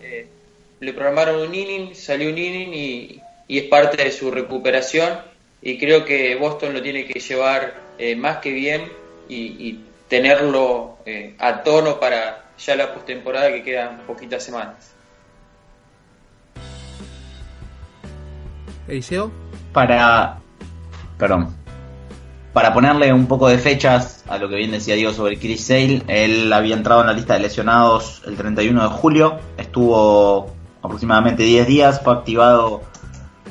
[0.80, 5.18] le programaron un inning, salió un inning y, y es parte de su recuperación
[5.62, 8.90] y creo que Boston lo tiene que llevar eh, más que bien
[9.28, 14.94] y, tenerlo eh, a tono para ya la postemporada que quedan poquitas semanas.
[18.86, 19.32] Eliseo.
[19.72, 20.38] Para.
[21.18, 21.57] Perdón.
[22.53, 26.03] Para ponerle un poco de fechas a lo que bien decía Diego sobre Chris Sale,
[26.07, 31.66] él había entrado en la lista de lesionados el 31 de julio, estuvo aproximadamente 10
[31.66, 32.82] días, fue activado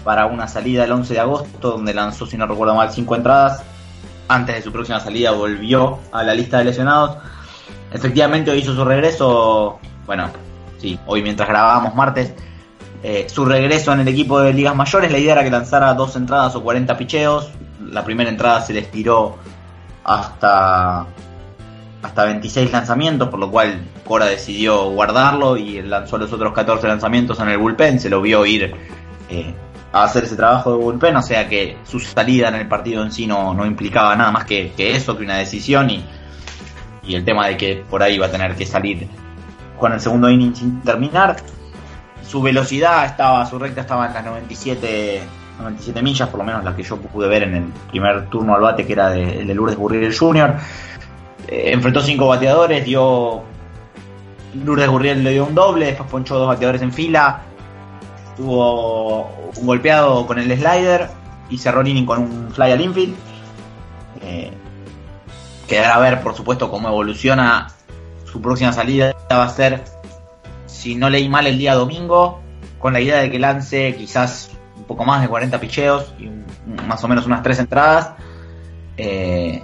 [0.06, 3.64] para una salida el 11 de agosto, donde lanzó, si no recuerdo mal, cinco entradas.
[4.28, 7.18] Antes de su próxima salida volvió a la lista de lesionados.
[7.92, 10.30] Efectivamente hoy hizo su regreso, bueno,
[10.78, 12.34] sí, hoy mientras grabábamos martes,
[13.02, 15.12] eh, su regreso en el equipo de ligas mayores.
[15.12, 17.50] La idea era que lanzara dos entradas o 40 picheos.
[17.90, 19.38] La primera entrada se le estiró
[20.04, 21.08] hasta,
[22.04, 27.40] hasta 26 lanzamientos, por lo cual Cora decidió guardarlo y lanzó los otros 14 lanzamientos
[27.40, 28.00] en el bullpen.
[28.00, 28.76] Se lo vio ir
[29.30, 29.54] eh,
[29.96, 33.14] a hacer ese trabajo de bullpen, o sea que su salida en el partido en
[33.14, 36.04] sí no, implicaba nada más que, eso, que una decisión y,
[37.08, 39.08] el tema de que por ahí iba a tener que salir
[39.80, 41.38] con el segundo inning sin terminar.
[42.28, 45.22] Su velocidad estaba, su recta estaba en las 97,
[45.60, 48.62] 97 millas, por lo menos la que yo pude ver en el primer turno al
[48.62, 50.56] bate, que era de, de Lourdes Gurriel Jr.
[51.48, 53.44] Eh, enfrentó cinco bateadores, dio.
[54.62, 57.44] Lourdes Gurriel le dio un doble, después ponchó dos bateadores en fila,
[58.36, 61.10] tuvo un golpeado con el slider
[61.50, 63.16] y cerró el con un fly al infield.
[64.22, 64.52] Eh,
[65.68, 67.68] quedará a ver, por supuesto, cómo evoluciona
[68.26, 69.16] su próxima salida.
[69.32, 69.84] Va a ser,
[70.66, 72.42] si no leí mal, el día domingo,
[72.80, 76.30] con la idea de que lance quizás un poco más de 40 picheos y
[76.88, 78.12] más o menos unas 3 entradas.
[78.98, 79.64] Eh,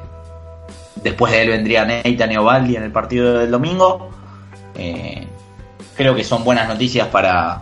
[1.04, 4.10] después de él vendría Nathan Ovaldi en el partido del domingo.
[4.76, 5.28] Eh,
[5.96, 7.62] creo que son buenas noticias para,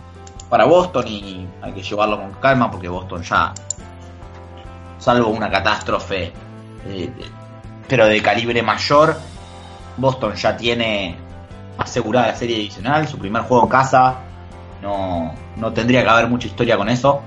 [0.50, 3.54] para Boston y hay que llevarlo con calma porque Boston ya,
[4.98, 6.32] salvo una catástrofe,
[6.86, 7.10] eh,
[7.88, 9.16] pero de calibre mayor,
[9.96, 11.16] Boston ya tiene
[11.78, 14.16] asegurada la serie adicional, su primer juego en casa,
[14.82, 17.22] no, no tendría que haber mucha historia con eso.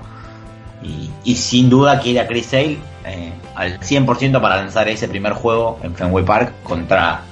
[1.24, 5.78] Y, sin duda quiere a Chris Sale eh, al 100% para lanzar ese primer juego
[5.82, 7.22] en Fenway Park contra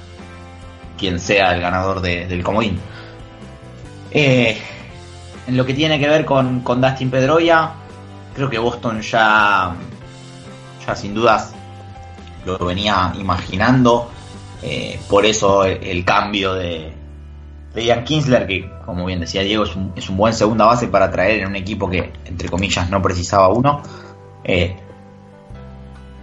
[0.97, 2.79] quien sea el ganador del comodín.
[4.09, 4.59] Eh,
[5.47, 7.71] en lo que tiene que ver con, con Dustin Pedroia,
[8.35, 9.75] creo que Boston ya,
[10.85, 11.53] ya sin dudas
[12.45, 14.09] lo venía imaginando.
[14.61, 16.93] Eh, por eso el, cambio de,
[17.73, 20.87] de Ian Kinsler, que como bien decía Diego, es un, es un, buen segunda base
[20.87, 23.81] para traer en un equipo que, entre comillas, no precisaba uno.
[24.43, 24.75] Eh,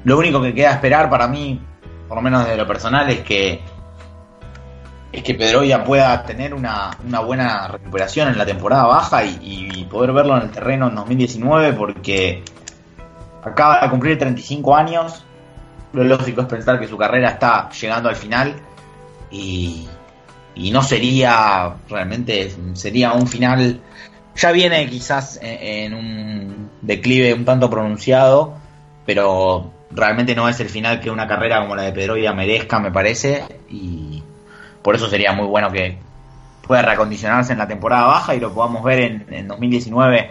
[0.05, 1.61] lo único que queda esperar para mí,
[2.09, 3.61] por lo menos desde lo personal, es que
[5.13, 10.37] es que Pedroia pueda tener una, buena recuperación en la temporada baja y, poder verlo
[10.37, 12.45] en el terreno en 2019 porque
[13.43, 15.25] acaba de cumplir 35 años.
[15.93, 18.55] Lo lógico es pensar que su carrera está llegando al final
[19.33, 19.89] y,
[20.55, 23.81] y no sería realmente, sería un final,
[24.37, 28.55] ya viene quizás en, un declive un tanto pronunciado,
[29.05, 32.93] pero realmente no es el final que una carrera como la de Pedroia merezca, me
[32.93, 34.20] parece, y
[34.83, 35.99] por eso sería muy bueno que
[36.67, 40.31] pueda reacondicionarse en la temporada baja y lo podamos ver en, 2019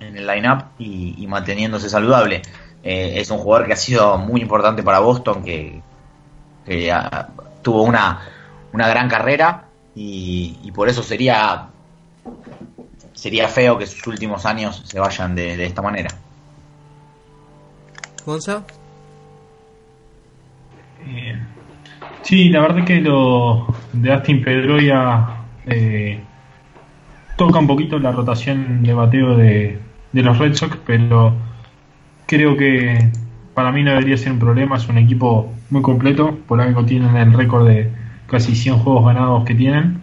[0.00, 2.42] en el line-up y, manteniéndose saludable.
[2.82, 5.80] Eh, es un jugador que ha sido muy importante para Boston, que,
[7.62, 8.20] tuvo una,
[8.72, 9.64] una gran carrera
[9.94, 11.68] y, por eso sería
[13.14, 16.10] sería feo que sus últimos años se vayan de, de esta manera.
[18.26, 18.62] Gonza.
[21.06, 21.38] Eh,
[22.26, 25.28] Sí, la verdad que lo de Astin Pedroia
[25.64, 26.18] eh,
[27.36, 29.78] toca un poquito la rotación de bateo de,
[30.12, 31.32] los Red Sox, pero
[32.26, 33.12] creo que
[33.54, 34.74] para mí no debería ser un problema.
[34.76, 37.92] Es un equipo muy completo, por algo tienen el récord de
[38.26, 40.02] casi 100 juegos ganados que tienen.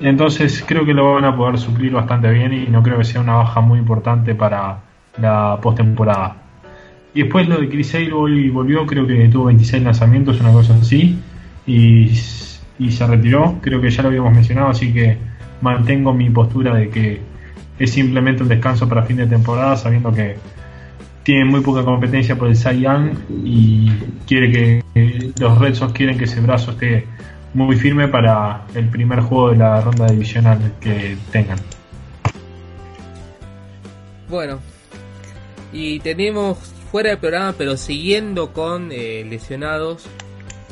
[0.00, 3.20] Entonces creo que lo van a poder suplir bastante bien y no creo que sea
[3.20, 4.78] una baja muy importante para
[5.20, 6.36] la postemporada.
[7.14, 11.18] Y después lo de Chris Sale volvió, creo que tuvo 26 lanzamientos, una cosa así
[11.68, 13.58] y, se retiró.
[13.60, 15.18] Creo que ya lo habíamos mencionado, así que
[15.60, 17.20] mantengo mi postura de que
[17.78, 20.36] es simplemente un descanso para fin de temporada, sabiendo que
[21.22, 23.10] tiene muy poca competencia por el Cy Young
[23.44, 23.90] y
[24.26, 27.06] quiere que los Red Sox quieren que ese brazo esté
[27.52, 31.58] muy firme para el primer juego de la ronda divisional que tengan.
[34.28, 34.60] Bueno,
[35.72, 36.58] y tenemos
[36.90, 40.08] fuera del programa, pero siguiendo con eh, lesionados,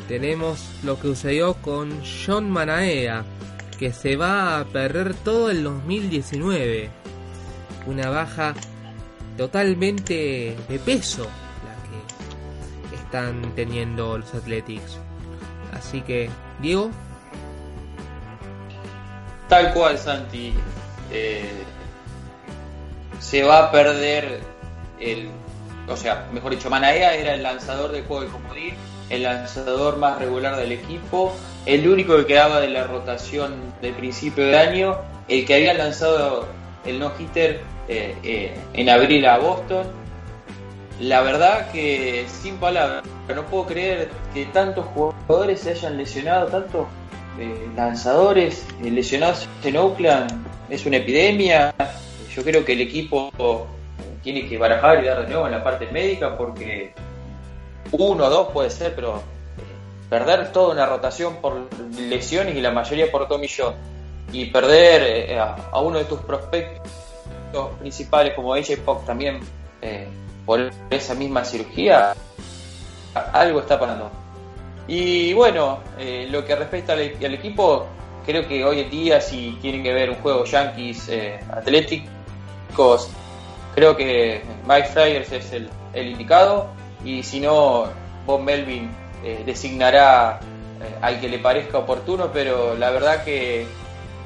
[0.08, 3.24] tenemos lo que sucedió con John Manaea,
[3.78, 6.90] que se va a perder todo el 2019.
[7.86, 8.54] Una baja
[9.36, 14.98] totalmente de peso la que están teniendo los Athletics.
[15.72, 16.30] Así que,
[16.60, 16.90] Diego.
[19.48, 20.54] Tal cual, Santi.
[21.12, 21.62] Eh,
[23.20, 24.40] se va a perder
[24.98, 25.28] el.
[25.88, 28.74] O sea, mejor dicho, Manaea era el lanzador del juego de comodín
[29.10, 31.34] el lanzador más regular del equipo,
[31.64, 34.96] el único que quedaba de la rotación del principio de año,
[35.28, 36.46] el que había lanzado
[36.84, 39.86] el no-hitter eh, eh, en abril a Boston.
[41.00, 43.04] La verdad que sin palabras,
[43.34, 46.86] no puedo creer que tantos jugadores se hayan lesionado, tantos
[47.38, 50.46] eh, lanzadores lesionados en Oakland.
[50.70, 51.74] Es una epidemia.
[52.34, 53.30] Yo creo que el equipo
[54.22, 56.92] tiene que barajar y dar de nuevo en la parte médica porque
[57.92, 59.20] uno o dos puede ser, pero eh,
[60.08, 61.68] perder toda una rotación por
[61.98, 63.74] lesiones y la mayoría por John
[64.32, 66.82] y perder eh, a, uno de tus prospectos
[67.80, 69.40] principales como AJ también
[69.80, 70.08] eh,
[70.44, 72.14] por esa misma cirugía,
[73.32, 74.10] algo está pasando.
[74.86, 75.80] Y bueno,
[76.30, 77.86] lo que respecta al, equipo,
[78.24, 81.10] creo que hoy en día si tienen que ver un juego Yankees
[81.50, 83.10] Atléticos,
[83.74, 86.75] creo que Mike Fryers es el, el indicado
[87.06, 87.84] y si no,
[88.26, 88.90] Bob Melvin
[89.22, 90.40] eh, designará
[90.82, 93.64] eh, al que le parezca oportuno, pero la verdad que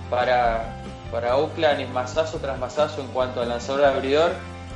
[0.09, 4.33] para, para Oakland es masazo tras masazo en cuanto al lanzador abridor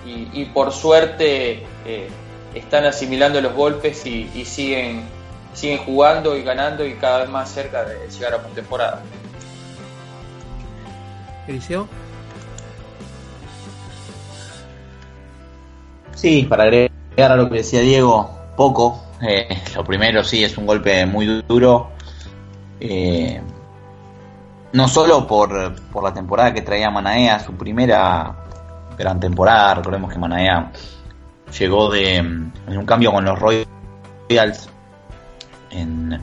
[0.06, 2.10] y, por suerte eh,
[2.54, 5.04] están asimilando los golpes y, siguen,
[5.54, 9.00] siguen jugando y ganando y cada vez más cerca de llegar a postemporada.
[11.48, 11.88] Eliseo.
[16.14, 16.90] Sí, para agregar
[17.22, 19.00] a lo que decía Diego, poco.
[19.22, 21.90] Eh, lo primero sí es un golpe muy duro.
[22.80, 23.40] Eh,
[24.72, 28.34] no solo por, por, la temporada que traía Manaea, su primera
[28.98, 29.74] gran temporada.
[29.74, 30.72] Recordemos que Manaea
[31.56, 34.68] llegó de en un cambio con los Royals
[35.70, 36.20] en,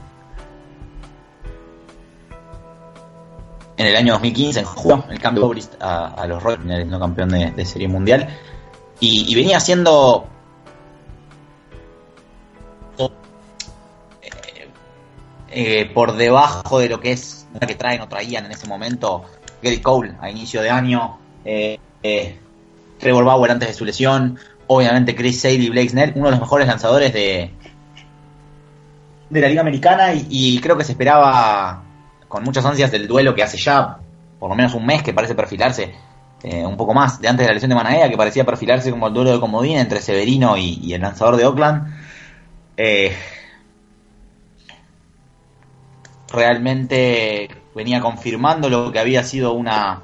[3.77, 7.87] en el año 2015, en julio, el cambio a, los Royals, no campeón de, Serie
[7.87, 8.27] Mundial.
[8.99, 10.27] Y, y venía siendo
[15.53, 19.25] Eh, por debajo de lo que es la que traen o traían en ese momento
[19.61, 21.17] Gary Cole a inicio de año.
[21.43, 22.39] Eh, eh,
[22.99, 26.39] Trevor Bauer antes de su lesión, obviamente Chris Sale y Blake Snell, uno de los
[26.39, 27.51] mejores lanzadores de,
[29.29, 31.83] de la Liga Americana y, creo que se esperaba
[32.27, 33.97] con muchas ansias del duelo que hace ya
[34.39, 35.93] por lo menos un mes que parece perfilarse
[36.43, 39.07] eh, un poco más de antes de la lesión de Manaea, que parecía perfilarse como
[39.07, 41.93] el duelo de comodín entre Severino y, y el lanzador de Oakland.
[42.77, 43.15] Eh,
[46.31, 50.01] realmente venía confirmando lo que había sido una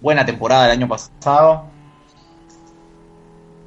[0.00, 1.66] buena temporada del año pasado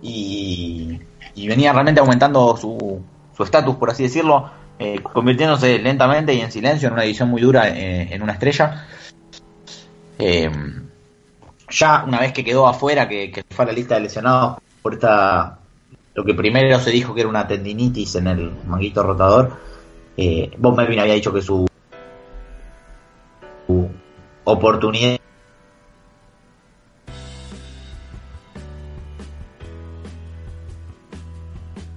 [0.01, 0.99] y,
[1.35, 3.03] y venía realmente aumentando su
[3.43, 7.69] estatus, por así decirlo, eh, convirtiéndose lentamente y en silencio en una edición muy dura
[7.69, 8.85] eh, en una estrella.
[10.19, 10.51] Eh,
[11.69, 15.59] ya una vez que quedó afuera, que, fue a la lista de lesionados por esta
[16.13, 19.57] lo que primero se dijo que era una tendinitis en el manguito rotador,
[20.57, 21.67] Bob Melvin había dicho que su
[24.45, 25.19] oportunidad.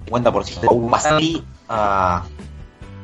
[0.07, 1.07] 50% aún más
[1.67, 2.23] a,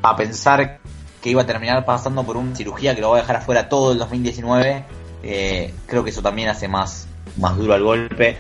[0.02, 0.80] a pensar
[1.22, 3.94] que iba a terminar pasando por una cirugía que lo va a dejar afuera todo
[3.94, 4.84] el 2019
[5.28, 8.38] eh, creo que eso también hace más, más duro el golpe.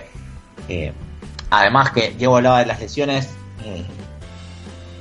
[0.69, 0.93] Eh,
[1.49, 3.29] además que Diego hablaba de las lesiones
[3.63, 3.85] eh,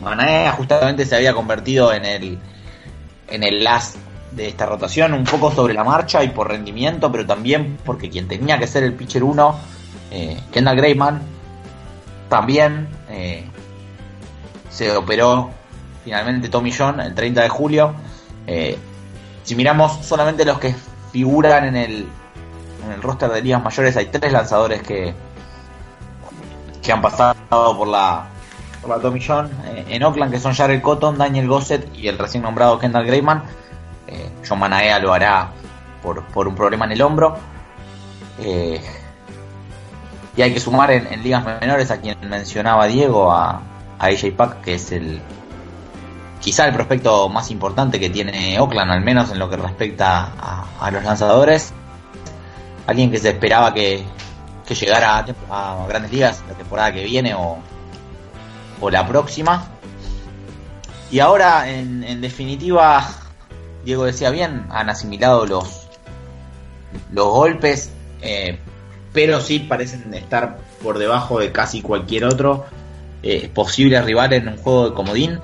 [0.00, 2.38] Manaea justamente se había convertido en el
[3.28, 3.96] en el as
[4.34, 8.26] de esta rotación un poco sobre la marcha y por rendimiento pero también porque quien
[8.26, 9.58] tenía que ser el pitcher 1
[10.10, 11.22] eh, Kendall Grayman
[12.28, 13.44] también eh,
[14.70, 15.50] se operó
[16.04, 17.94] finalmente Tommy John el 30 de julio.
[18.46, 18.78] Eh,
[19.42, 20.74] si miramos solamente los que
[21.12, 22.08] figuran en el,
[22.84, 25.14] en el roster de ligas mayores, hay tres lanzadores que,
[26.82, 27.34] que han pasado
[27.76, 28.26] por la,
[28.80, 29.50] por la Tommy John.
[29.88, 33.42] En Oakland, que son Jared Cotton, Daniel Gossett y el recién nombrado Kendall Grayman.
[34.06, 35.50] Eh, John Manaea lo hará
[36.02, 37.36] por, por un problema en el hombro.
[38.40, 38.80] Eh,
[40.36, 43.62] y hay que sumar en, ligas menores a quien mencionaba Diego, a,
[43.98, 45.20] a AJ Pack, que es el
[46.40, 50.66] quizá el prospecto más importante que tiene Oakland, al menos en lo que respecta a,
[50.78, 51.72] a los lanzadores.
[52.86, 54.04] Alguien que se esperaba que,
[54.66, 57.58] que llegara a, grandes ligas la temporada que viene o,
[58.80, 59.66] o la próxima.
[61.10, 63.06] Y ahora, en, definitiva,
[63.84, 65.88] Diego decía bien, han asimilado los,
[67.12, 67.90] los golpes.
[68.22, 68.58] Eh,
[69.12, 72.66] pero sí parecen estar por debajo de casi cualquier otro
[73.22, 75.40] eh, posible rival en un juego de comodín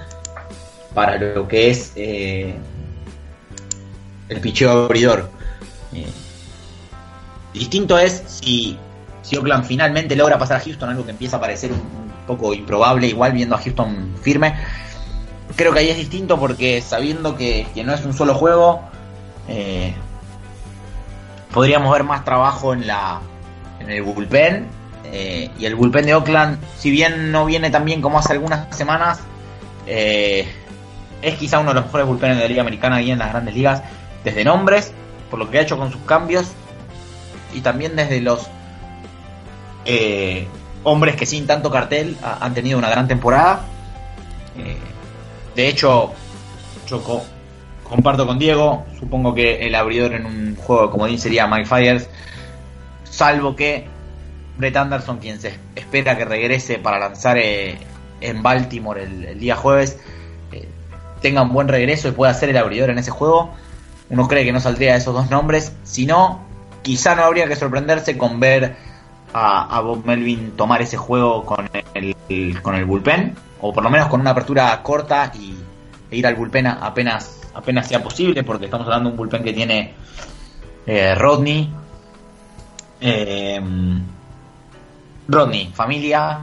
[0.92, 2.56] para lo que es eh,
[4.28, 5.30] el picheo abridor.
[7.52, 8.76] Distinto es si,
[9.22, 12.54] si Oakland finalmente logra pasar a Houston, algo que empieza a parecer un, un poco
[12.54, 14.54] improbable, igual viendo a Houston firme.
[15.56, 18.80] Creo que ahí es distinto porque sabiendo que, que no es un solo juego,
[19.48, 19.94] eh,
[21.52, 23.20] podríamos ver más trabajo en la,
[23.80, 24.68] en el bullpen.
[25.12, 28.74] Eh, y el bullpen de Oakland, si bien no viene tan bien como hace algunas
[28.76, 29.18] semanas,
[29.86, 30.46] eh,
[31.20, 33.54] es quizá uno de los mejores bullpenes de la Liga Americana y en las grandes
[33.54, 33.82] ligas,
[34.22, 34.92] desde nombres,
[35.28, 36.46] por lo que ha hecho con sus cambios,
[37.52, 38.48] y también desde los
[40.84, 43.64] hombres que sin tanto cartel ha, han tenido una gran temporada.
[45.54, 46.12] De hecho,
[46.86, 47.22] yo co
[47.84, 52.08] comparto con Diego, supongo que el abridor en un juego como dice sería Mike Fires.
[53.02, 53.88] Salvo que
[54.56, 57.78] Brett Anderson, quien se espera que regrese para lanzar eh,
[58.20, 59.98] en Baltimore el, día jueves,
[60.52, 60.68] eh,
[61.20, 63.50] tenga un buen regreso y pueda ser el abridor en ese juego.
[64.08, 66.42] Uno cree que no saldría de esos dos nombres, si no,
[66.82, 68.76] quizá no habría que sorprenderse con ver
[69.32, 74.08] a, Bob Melvin tomar ese juego con el, con el bullpen, o por lo menos
[74.08, 75.56] con una apertura corta y
[76.10, 79.52] e ir al bullpen apenas, apenas sea posible, porque estamos hablando de un bullpen que
[79.52, 79.94] tiene
[80.86, 81.72] eh, Rodney,
[83.00, 83.60] eh,
[85.28, 86.40] Rodney, familia,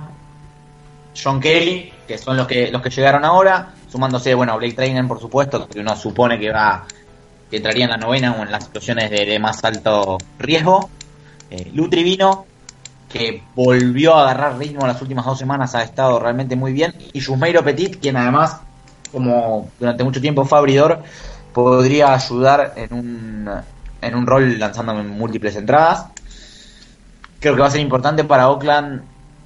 [1.22, 5.20] John Kelly, que son los que los que llegaron ahora, sumándose, bueno, Blake Trainer, por
[5.20, 6.86] supuesto, que uno supone que va
[7.50, 10.90] que entraría en la novena o en las situaciones de, de más alto riesgo.
[11.50, 12.46] Eh, Lutrivino,
[13.10, 16.94] que volvió a agarrar ritmo en las últimas dos semanas, ha estado realmente muy bien.
[17.14, 18.58] Y Jusmeiro Petit, quien además,
[19.12, 21.04] como durante mucho tiempo fue abridor,
[21.54, 23.50] podría ayudar en un,
[24.02, 26.08] en un rol lanzando múltiples entradas
[27.40, 29.02] creo que va a ser importante para Oakland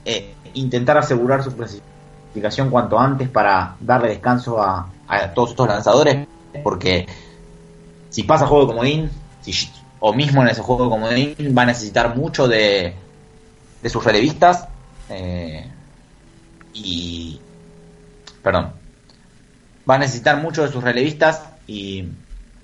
[0.06, 4.88] eh, intentar asegurar su clasificación cuanto antes para darle descanso a,
[5.36, 6.26] todos estos lanzadores,
[6.64, 7.06] porque
[8.10, 11.66] si pasa juego de comodín, si, o mismo en ese juego de comodín, va a
[11.66, 12.96] necesitar mucho de,
[13.82, 14.68] de sus relevistas
[15.10, 15.70] eh,
[16.74, 17.40] y.
[18.44, 18.74] Perdón.
[19.90, 22.08] Va a necesitar mucho de sus relevistas y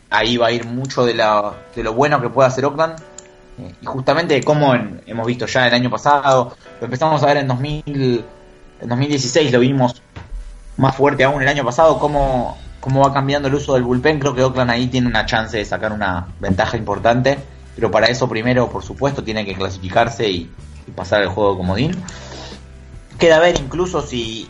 [0.10, 2.96] ahí va a ir mucho de, la, de lo bueno que puede hacer Oakland
[3.60, 7.48] Eh, y justamente como hemos visto ya el año pasado, lo empezamos a ver en,
[7.48, 8.26] 2000,
[8.82, 10.02] en 2016, lo vimos
[10.78, 14.20] más fuerte aún el año pasado, cómo, cómo va cambiando el uso del bullpen.
[14.20, 17.40] Creo que Oakland ahí tiene una chance de sacar una ventaja importante,
[17.76, 20.52] pero para eso primero, por supuesto, tiene que clasificarse y,
[20.96, 21.92] pasar el juego comodín.
[23.20, 24.50] Queda ver incluso si,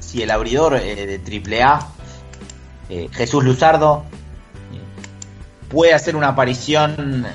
[0.00, 1.88] si el abridor eh, de AAA,
[2.88, 4.04] eh, Jesús Luzardo,
[5.68, 7.26] puede hacer una aparición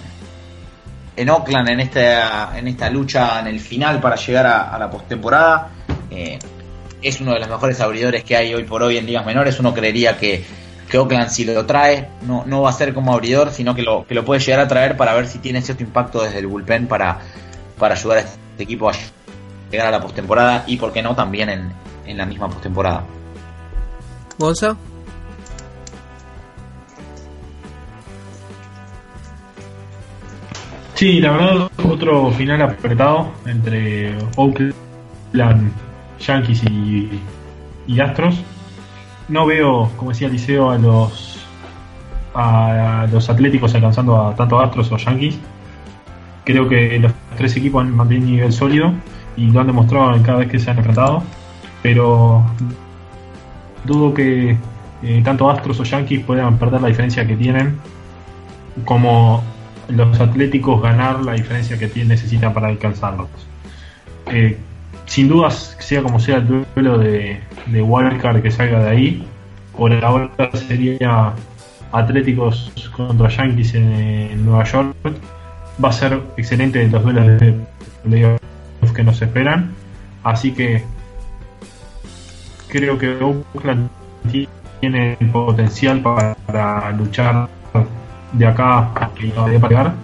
[1.19, 5.69] en Oakland en esta, en esta lucha en el final para llegar a, la postemporada.
[6.09, 6.39] Eh,
[7.01, 9.59] es uno de los mejores abridores que hay hoy por hoy en ligas menores.
[9.59, 10.45] Uno creería que,
[10.89, 14.05] que Oakland si lo trae no, no va a ser como abridor, sino que lo,
[14.07, 16.87] que lo puede llegar a traer para ver si tiene cierto impacto desde el bullpen
[16.87, 17.19] para,
[17.79, 18.93] para ayudar a este equipo a
[19.71, 21.71] llegar a la postemporada y, por qué no, también en,
[22.05, 23.03] en la misma postemporada.
[24.37, 24.77] Gonza.
[30.99, 35.71] Sí, la verdad, otro final apretado entre Oakland,
[36.19, 38.35] Yankees y, Astros.
[39.29, 41.39] No veo, como decía Liceo, a los
[42.33, 45.39] a los Atléticos alcanzando a tanto Astros o Yankees.
[46.43, 48.93] Creo que los tres equipos han mantenido un nivel sólido
[49.35, 51.23] y lo han demostrado cada vez que se han enfrentado.
[51.81, 52.43] Pero
[53.85, 54.57] dudo que
[55.01, 57.77] eh, tanto Astros o Yankees puedan perder la diferencia que tienen
[58.85, 59.41] como
[59.87, 63.29] los Atléticos ganar la diferencia que necesitan para alcanzarlos.
[64.27, 64.57] Eh,
[65.05, 69.27] sin dudas, sea como sea el duelo de, de Wildcard que salga de ahí,
[69.75, 71.33] por ahora sería
[71.91, 74.95] Atléticos contra Yankees en, Nueva York.
[75.83, 77.55] Va a ser excelente los duelos de
[78.03, 78.39] playoff
[78.95, 79.73] que nos esperan.
[80.23, 80.83] Así que
[82.67, 83.89] creo que Oakland
[84.81, 87.47] tiene el potencial para luchar
[88.33, 89.95] de acá que todavía para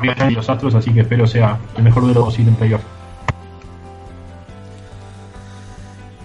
[0.00, 2.82] llegar los Astros, así que espero sea el mejor duelo posible en playoff.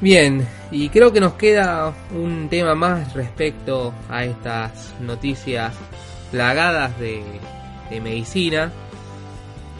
[0.01, 5.73] Bien, y creo que nos queda un tema más respecto a estas noticias
[6.31, 7.23] plagadas de,
[8.01, 8.71] medicina.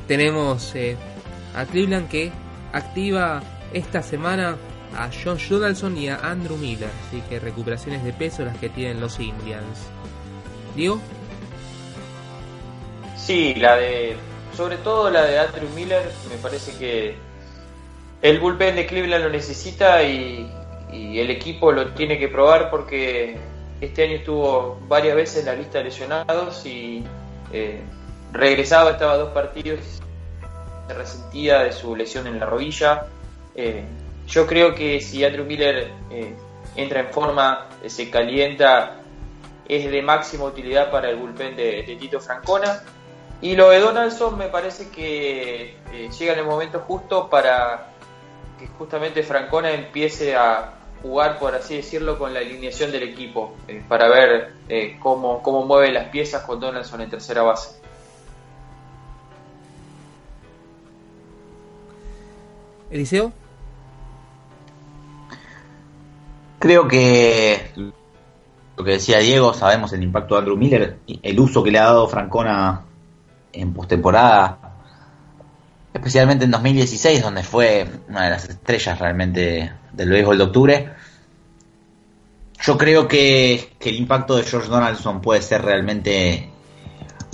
[0.09, 0.97] Tenemos eh,
[1.55, 2.31] a Cleveland que
[2.73, 4.57] activa esta semana
[4.97, 8.99] a John Donaldson y a Andrew Miller, así que recuperaciones de peso las que tienen
[8.99, 9.87] los Indians.
[10.75, 10.99] Diego.
[13.15, 14.15] Sí, la de.
[14.57, 17.15] Sobre todo la de Andrew Miller, me parece que
[18.23, 20.51] el bullpen de Cleveland lo necesita y,
[20.91, 23.37] el equipo lo tiene que probar porque
[23.79, 27.03] este año estuvo varias veces en la lista de lesionados y
[27.53, 27.83] eh,
[28.31, 29.79] regresaba, estaba dos partidos,
[30.87, 33.05] se resentía de su lesión en la rodilla.
[33.55, 33.83] Eh,
[34.27, 36.35] yo creo que si Andrew Miller eh,
[36.75, 38.97] entra en forma, se calienta,
[39.67, 42.81] es de máxima utilidad para el bullpen de Tito Francona.
[43.41, 47.87] Y lo de Donaldson me parece que eh, llega en el momento justo para
[48.59, 53.55] que justamente Francona empiece a jugar, por así decirlo, con la alineación del equipo,
[53.87, 54.51] para ver
[54.99, 57.79] cómo, cómo mueve las piezas con Donaldson en tercera base.
[62.91, 63.31] Eliseo.
[66.59, 67.71] Creo que
[68.79, 71.85] lo que decía Diego, sabemos el impacto de Andrew Miller, el uso que le ha
[71.85, 72.81] dado Francona
[73.51, 74.57] en postemporada,
[75.93, 80.89] especialmente en 2016, donde fue una de las estrellas realmente del béisbol de octubre.
[82.61, 86.49] Yo creo que, el impacto de George Donaldson puede ser realmente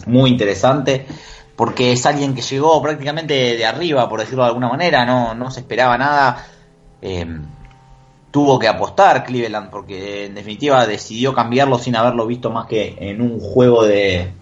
[0.06, 1.08] muy interesante,
[1.56, 5.52] porque es alguien que llegó prácticamente de arriba, por decirlo de alguna manera, no, no
[5.52, 6.46] se esperaba nada.
[7.02, 7.46] Em,
[8.32, 13.22] tuvo que apostar Cleveland, porque en definitiva decidió cambiarlo sin haberlo visto más que en
[13.22, 14.34] un juego de,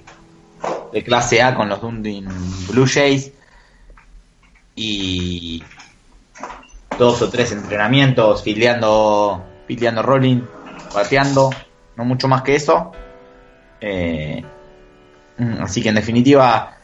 [0.91, 2.24] de clase A con los Dundee
[2.70, 3.32] Blue Jays
[4.76, 5.61] y
[6.97, 10.41] dos o tres entrenamientos fileando, fileando rolling,
[10.93, 11.51] bateando,
[11.95, 12.91] no mucho más que eso.
[13.80, 14.43] Eh,
[15.38, 16.78] mm, así que en definitiva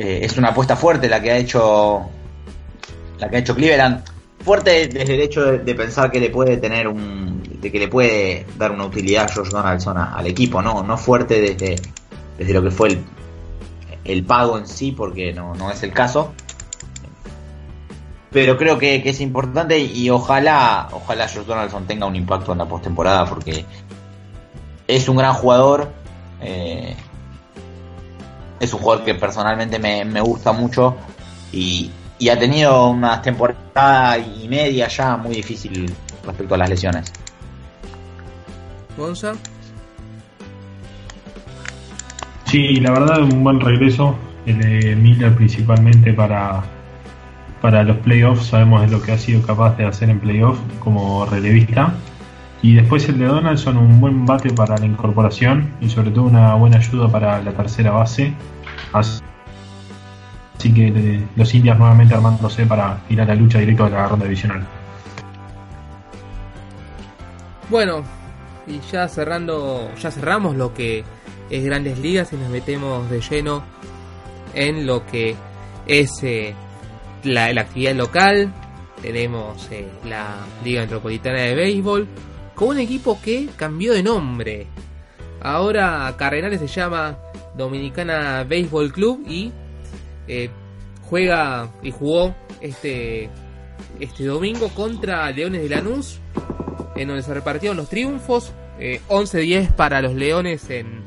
[0.00, 2.08] eh, es una apuesta fuerte la que ha hecho
[3.18, 4.02] la que ha hecho Cleveland.
[4.42, 8.46] Fuerte desde el hecho de, pensar que le puede tener un de que le puede
[8.56, 11.76] dar una utilidad George Donaldson al equipo, no, no fuerte desde
[12.38, 13.04] desde lo que fue el,
[14.04, 16.32] el pago en sí, porque no, no es el caso.
[18.30, 22.64] Pero creo que, es importante y, ojalá, ojalá Josh Donaldson tenga un impacto en la
[22.64, 23.66] postemporada porque
[24.86, 25.90] es un gran jugador.
[26.40, 26.96] Eh,
[28.60, 30.94] es un jugador que personalmente me, gusta mucho
[31.50, 35.92] y, y, ha tenido una temporada y media ya muy difícil
[36.24, 37.12] respecto a las lesiones.
[38.96, 39.32] Gonza.
[42.44, 44.16] Sí, la verdad, un buen regreso.
[44.44, 46.62] el de Miller principalmente para,
[47.62, 51.24] para los playoffs, sabemos de lo que ha sido capaz de hacer en playoffs como
[51.26, 51.94] relevista.
[52.62, 56.54] Y después el de Donaldson, un buen bate para la incorporación y sobre todo una
[56.54, 58.34] buena ayuda para la tercera base.
[58.92, 59.22] Así
[60.74, 64.26] que eh, los indias nuevamente armándose para ir a la lucha directa de la ronda
[64.26, 64.66] divisional.
[67.70, 68.02] Bueno,
[68.66, 71.02] y ya cerrando, ya cerramos lo que
[71.48, 73.62] es Grandes Ligas y nos metemos de lleno
[74.54, 75.34] en lo que
[75.86, 76.54] es eh,
[77.24, 78.52] la, actividad local.
[79.00, 82.06] Tenemos eh, la Liga Metropolitana de Béisbol
[82.60, 84.66] con un equipo que cambió de nombre.
[85.40, 87.16] Ahora Cardenales se llama
[87.56, 89.50] Dominicana Baseball Club y
[90.28, 90.50] eh,
[91.08, 93.30] juega y jugó este,
[93.98, 96.20] este domingo contra Leones de Lanús,
[96.96, 98.52] en donde se repartieron los triunfos.
[98.78, 101.02] 11-10 para los Leones en,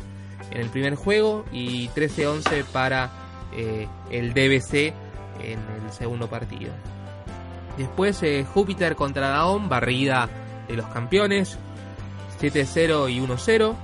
[0.52, 3.12] en el primer juego y 13-11 para
[3.56, 4.94] eh, el DBC
[5.40, 6.72] en el segundo partido.
[7.78, 10.30] Después eh, Júpiter contra Daon, barrida
[10.68, 11.58] de los campeones,
[12.40, 13.76] 7-0 y 1-0.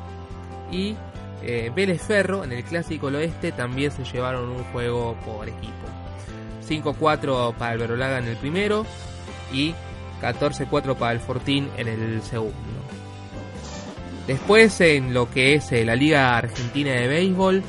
[0.71, 0.95] Y
[1.41, 5.73] eh, Vélez Ferro en el Clásico Oeste también se llevaron un juego por equipo.
[6.67, 8.85] 5-4 para el Verolaga en el primero
[9.51, 9.73] y
[10.21, 12.53] 14-4 para el Fortín en el segundo.
[14.27, 17.63] Después en lo que es la Liga Argentina de Béisbol,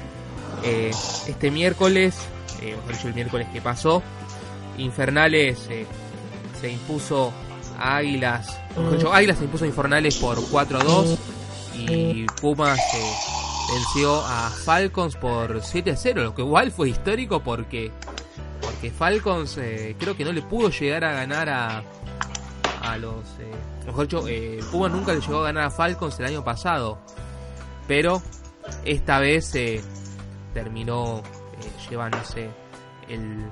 [0.63, 0.91] eh,
[1.27, 2.19] este miércoles,
[2.61, 4.03] eh, el miércoles que pasó,
[4.77, 5.87] Infernales eh,
[6.61, 7.33] se impuso
[7.81, 8.61] a Águilas,
[9.13, 11.17] Águilas se impuso a Infernales por 4-2
[11.77, 12.79] y Pumas
[13.73, 17.91] venció a Falcons por 7-0, lo que igual fue histórico porque
[18.61, 19.55] porque Falcons
[19.99, 21.83] creo que no le pudo llegar a ganar a,
[22.83, 23.25] a los...
[23.87, 24.25] mejor dicho,
[24.71, 26.99] Pumas nunca le llegó a ganar a Falcons el año pasado,
[27.89, 28.23] pero
[28.85, 29.53] esta vez
[30.55, 32.51] terminó eh, llevándose
[33.09, 33.51] el,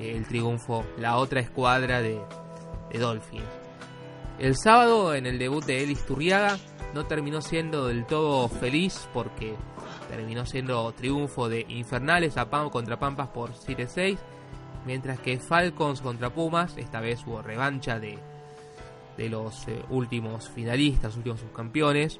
[0.00, 2.20] el, triunfo la otra escuadra de,
[2.90, 3.44] de, Dolphins.
[4.42, 6.58] El sábado en el debut de Elis Turriaga
[6.94, 9.54] no terminó siendo del todo feliz porque
[10.08, 14.18] terminó siendo triunfo de Infernales a Pam contra Pampas por 7-6,
[14.84, 18.18] mientras que Falcons contra Pumas, esta vez hubo revancha de,
[19.16, 22.18] de los eh, últimos finalistas, últimos subcampeones,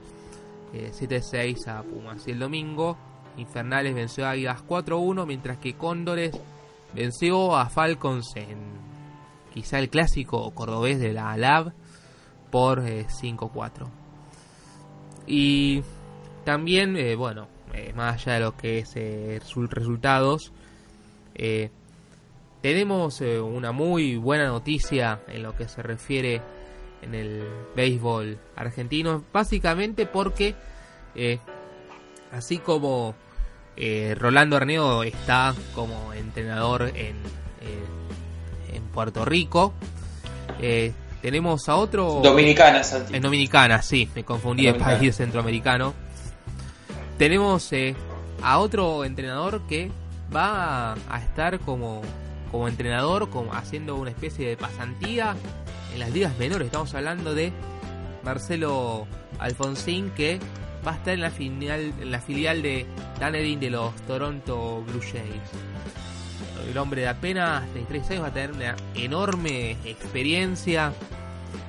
[0.73, 2.29] 7-6 eh, a Pumas.
[2.29, 2.97] Y el domingo
[3.37, 6.39] Infernales venció a Águilas 4-1, mientras que Cóndores
[6.95, 8.59] venció a Falcons en
[9.53, 11.73] quizá el clásico cordobés de la LAB
[12.53, 13.87] por 5-4.
[13.87, 13.91] Eh,
[15.27, 15.83] y
[16.45, 18.95] también, eh, bueno, eh, más allá de lo que es
[19.71, 20.53] resultados,
[22.61, 26.43] tenemos una muy buena noticia en lo que se refiere
[27.01, 27.43] en el
[27.75, 30.55] béisbol argentino, básicamente porque
[32.31, 33.15] así como
[34.17, 37.17] Rolando Arneo está como entrenador en,
[38.73, 39.73] en Puerto Rico.
[41.23, 42.21] Eh, tenemos a otro.
[42.23, 43.15] Dominicana, Santi.
[43.15, 45.95] En Dominicana, sí, me confundí de país centroamericano.
[47.17, 47.71] Tenemos
[48.43, 49.91] a otro entrenador que
[50.35, 52.03] va a estar como,
[52.51, 55.37] como entrenador, como haciendo una especie de pasantía
[55.93, 56.67] en las ligas menores.
[56.67, 57.53] Estamos hablando de
[58.25, 59.07] Marcelo
[59.39, 60.41] Alfonsín, que
[60.87, 62.87] va a estar en la, final, en la filial de
[63.21, 65.43] Dunedin de los Toronto Blue Jays.
[66.69, 70.93] El hombre de apenas 33 años va a tener una enorme experiencia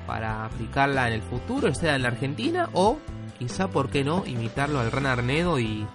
[0.06, 2.98] para aplicarla en el futuro, sea en la Argentina o
[3.38, 5.86] quizá, ¿por qué no?, imitarlo al Ran Arnedo y,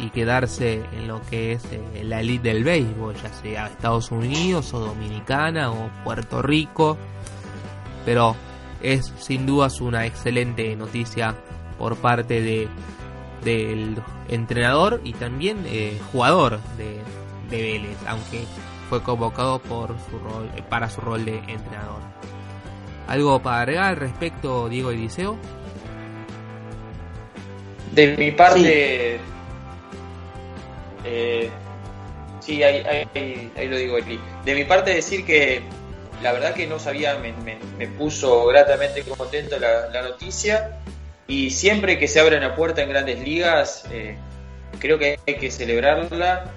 [0.00, 4.74] y quedarse en lo que es eh, la elite del béisbol, ya sea Estados Unidos
[4.74, 6.98] o Dominicana o Puerto Rico.
[8.04, 8.36] Pero
[8.82, 11.34] es sin dudas una excelente noticia
[11.78, 12.68] por parte de
[13.44, 13.96] del
[14.28, 16.98] entrenador y también eh, jugador de,
[17.50, 18.44] de, Vélez, aunque
[18.88, 22.00] fue convocado por su rol, para su rol de entrenador.
[23.06, 25.36] ¿Algo para agregar al respecto, Diego Eliseo?
[27.92, 29.32] De mi parte, sí,
[31.04, 31.50] eh,
[32.40, 32.82] sí ahí,
[33.56, 33.96] ahí, lo digo,
[34.44, 35.62] De mi parte decir que
[36.22, 37.32] la verdad que no sabía, me,
[37.78, 40.80] me, puso gratamente contento la, la noticia
[41.26, 44.16] y siempre que se abre una puerta en grandes ligas, eh,
[44.78, 46.52] creo que hay que celebrarla.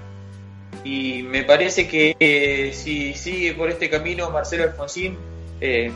[0.84, 5.18] Y me parece que eh, si sigue por este camino Marcelo Alfonsín,
[5.59, 5.91] eh,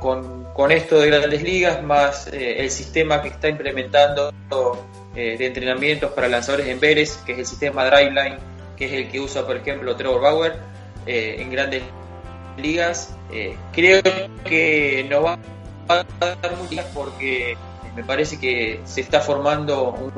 [0.00, 4.32] con, con, esto de grandes ligas, más el sistema que está implementando
[5.14, 8.36] de entrenamientos para lanzadores en Vélez, que es el sistema Driveline,
[8.76, 10.52] que es el que usa, por ejemplo, Trevor Bauer
[11.04, 11.82] en grandes
[12.58, 13.16] ligas,
[13.72, 14.02] creo
[14.44, 15.38] que nos va
[15.88, 17.56] a dar muchas porque
[17.98, 20.12] me parece que se está formando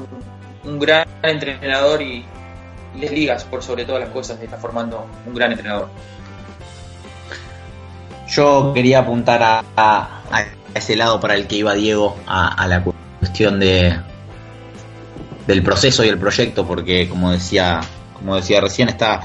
[0.65, 2.27] un, gran entrenador y,
[2.99, 5.89] las ligas, por sobre todas las cosas, está formando un gran entrenador.
[8.29, 12.83] Yo quería apuntar a, a- ese lado para el que iba Diego, a, la
[13.19, 13.99] cuestión de
[15.47, 17.81] del proceso y el proyecto, porque como decía,
[18.15, 19.21] como decía recién, está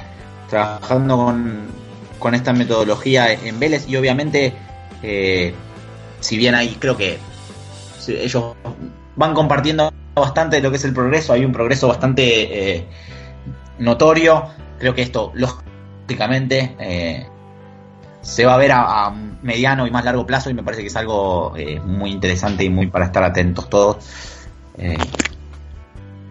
[0.49, 1.68] trabajando con,
[2.18, 4.53] con esta metodología en Vélez y obviamente,
[5.03, 5.53] eh,
[6.20, 7.20] si bien ahí creo que
[8.07, 8.55] ellos
[9.16, 12.86] van compartiendo bastante lo que es el progreso, hay un progreso bastante eh,
[13.80, 14.45] notorio,
[14.80, 17.26] creo que esto lógicamente eh,
[18.21, 19.11] se va a ver a,
[19.41, 22.69] mediano y más largo plazo y me parece que es algo eh, muy interesante y
[22.69, 23.97] muy para estar atentos todos.
[24.78, 24.97] Eh,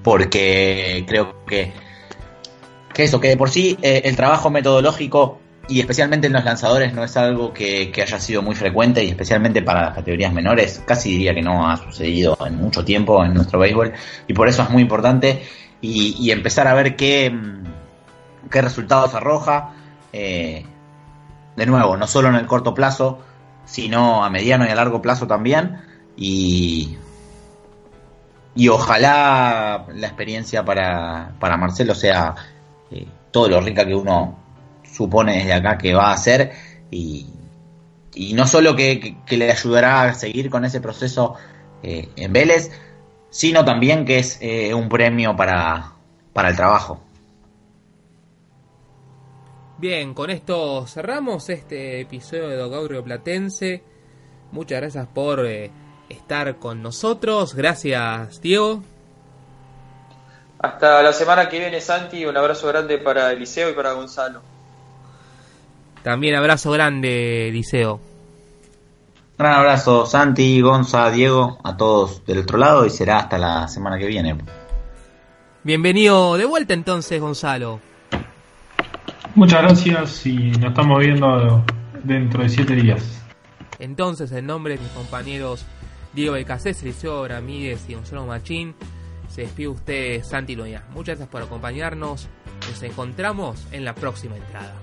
[0.02, 1.72] porque creo que,
[2.92, 5.38] que eso, que de por sí el trabajo metodológico
[5.68, 9.08] y especialmente en los lanzadores no es algo que, que haya sido muy frecuente y
[9.08, 13.34] especialmente para las categorías menores, casi diría que no ha sucedido en mucho tiempo en
[13.34, 13.92] nuestro béisbol
[14.26, 15.42] y por eso es muy importante
[15.86, 17.64] y, empezar a ver qué, mm,
[18.50, 19.72] qué resultados arroja.
[20.12, 20.64] eh,
[21.56, 23.20] de nuevo, no solo en el corto plazo,
[23.64, 25.80] sino a mediano y a largo plazo también.
[26.16, 26.96] Y,
[28.56, 32.34] y ojalá la experiencia para, para Marcelo sea
[32.90, 34.36] eh, todo lo rica que uno
[34.82, 36.52] supone desde acá que va a hacer.
[36.90, 37.26] Y,
[38.14, 41.36] y no solo que le ayudará a seguir con ese proceso
[41.82, 42.70] eh, en Vélez,
[43.34, 45.90] sino también que es eh, un premio para,
[46.32, 47.02] para el trabajo.
[49.76, 53.82] Bien, con esto cerramos este episodio de Docaurio Platense.
[54.52, 55.72] Muchas gracias por eh,
[56.08, 57.56] estar con nosotros.
[57.56, 58.84] Gracias, Diego.
[60.60, 62.24] Hasta la semana que viene, Santi.
[62.24, 64.42] Un abrazo grande para Eliseo y para Gonzalo.
[66.04, 68.13] También abrazo grande, Liceo.
[69.36, 73.98] Gran abrazo, Santi, Gonza, Diego, a todos del otro lado y será hasta la semana
[73.98, 74.36] que viene.
[75.64, 77.80] Bienvenido de vuelta entonces, Gonzalo.
[79.34, 81.64] Muchas gracias y nos estamos viendo
[82.04, 83.22] dentro de siete días.
[83.80, 85.66] Entonces, en nombre de mis compañeros
[86.12, 88.76] Diego Becasés, Liceo Ramírez y Gonzalo Machín,
[89.28, 90.84] se despide usted, Santi Loña.
[90.90, 92.28] Muchas gracias por acompañarnos.
[92.70, 94.74] Nos encontramos en la próxima entrada.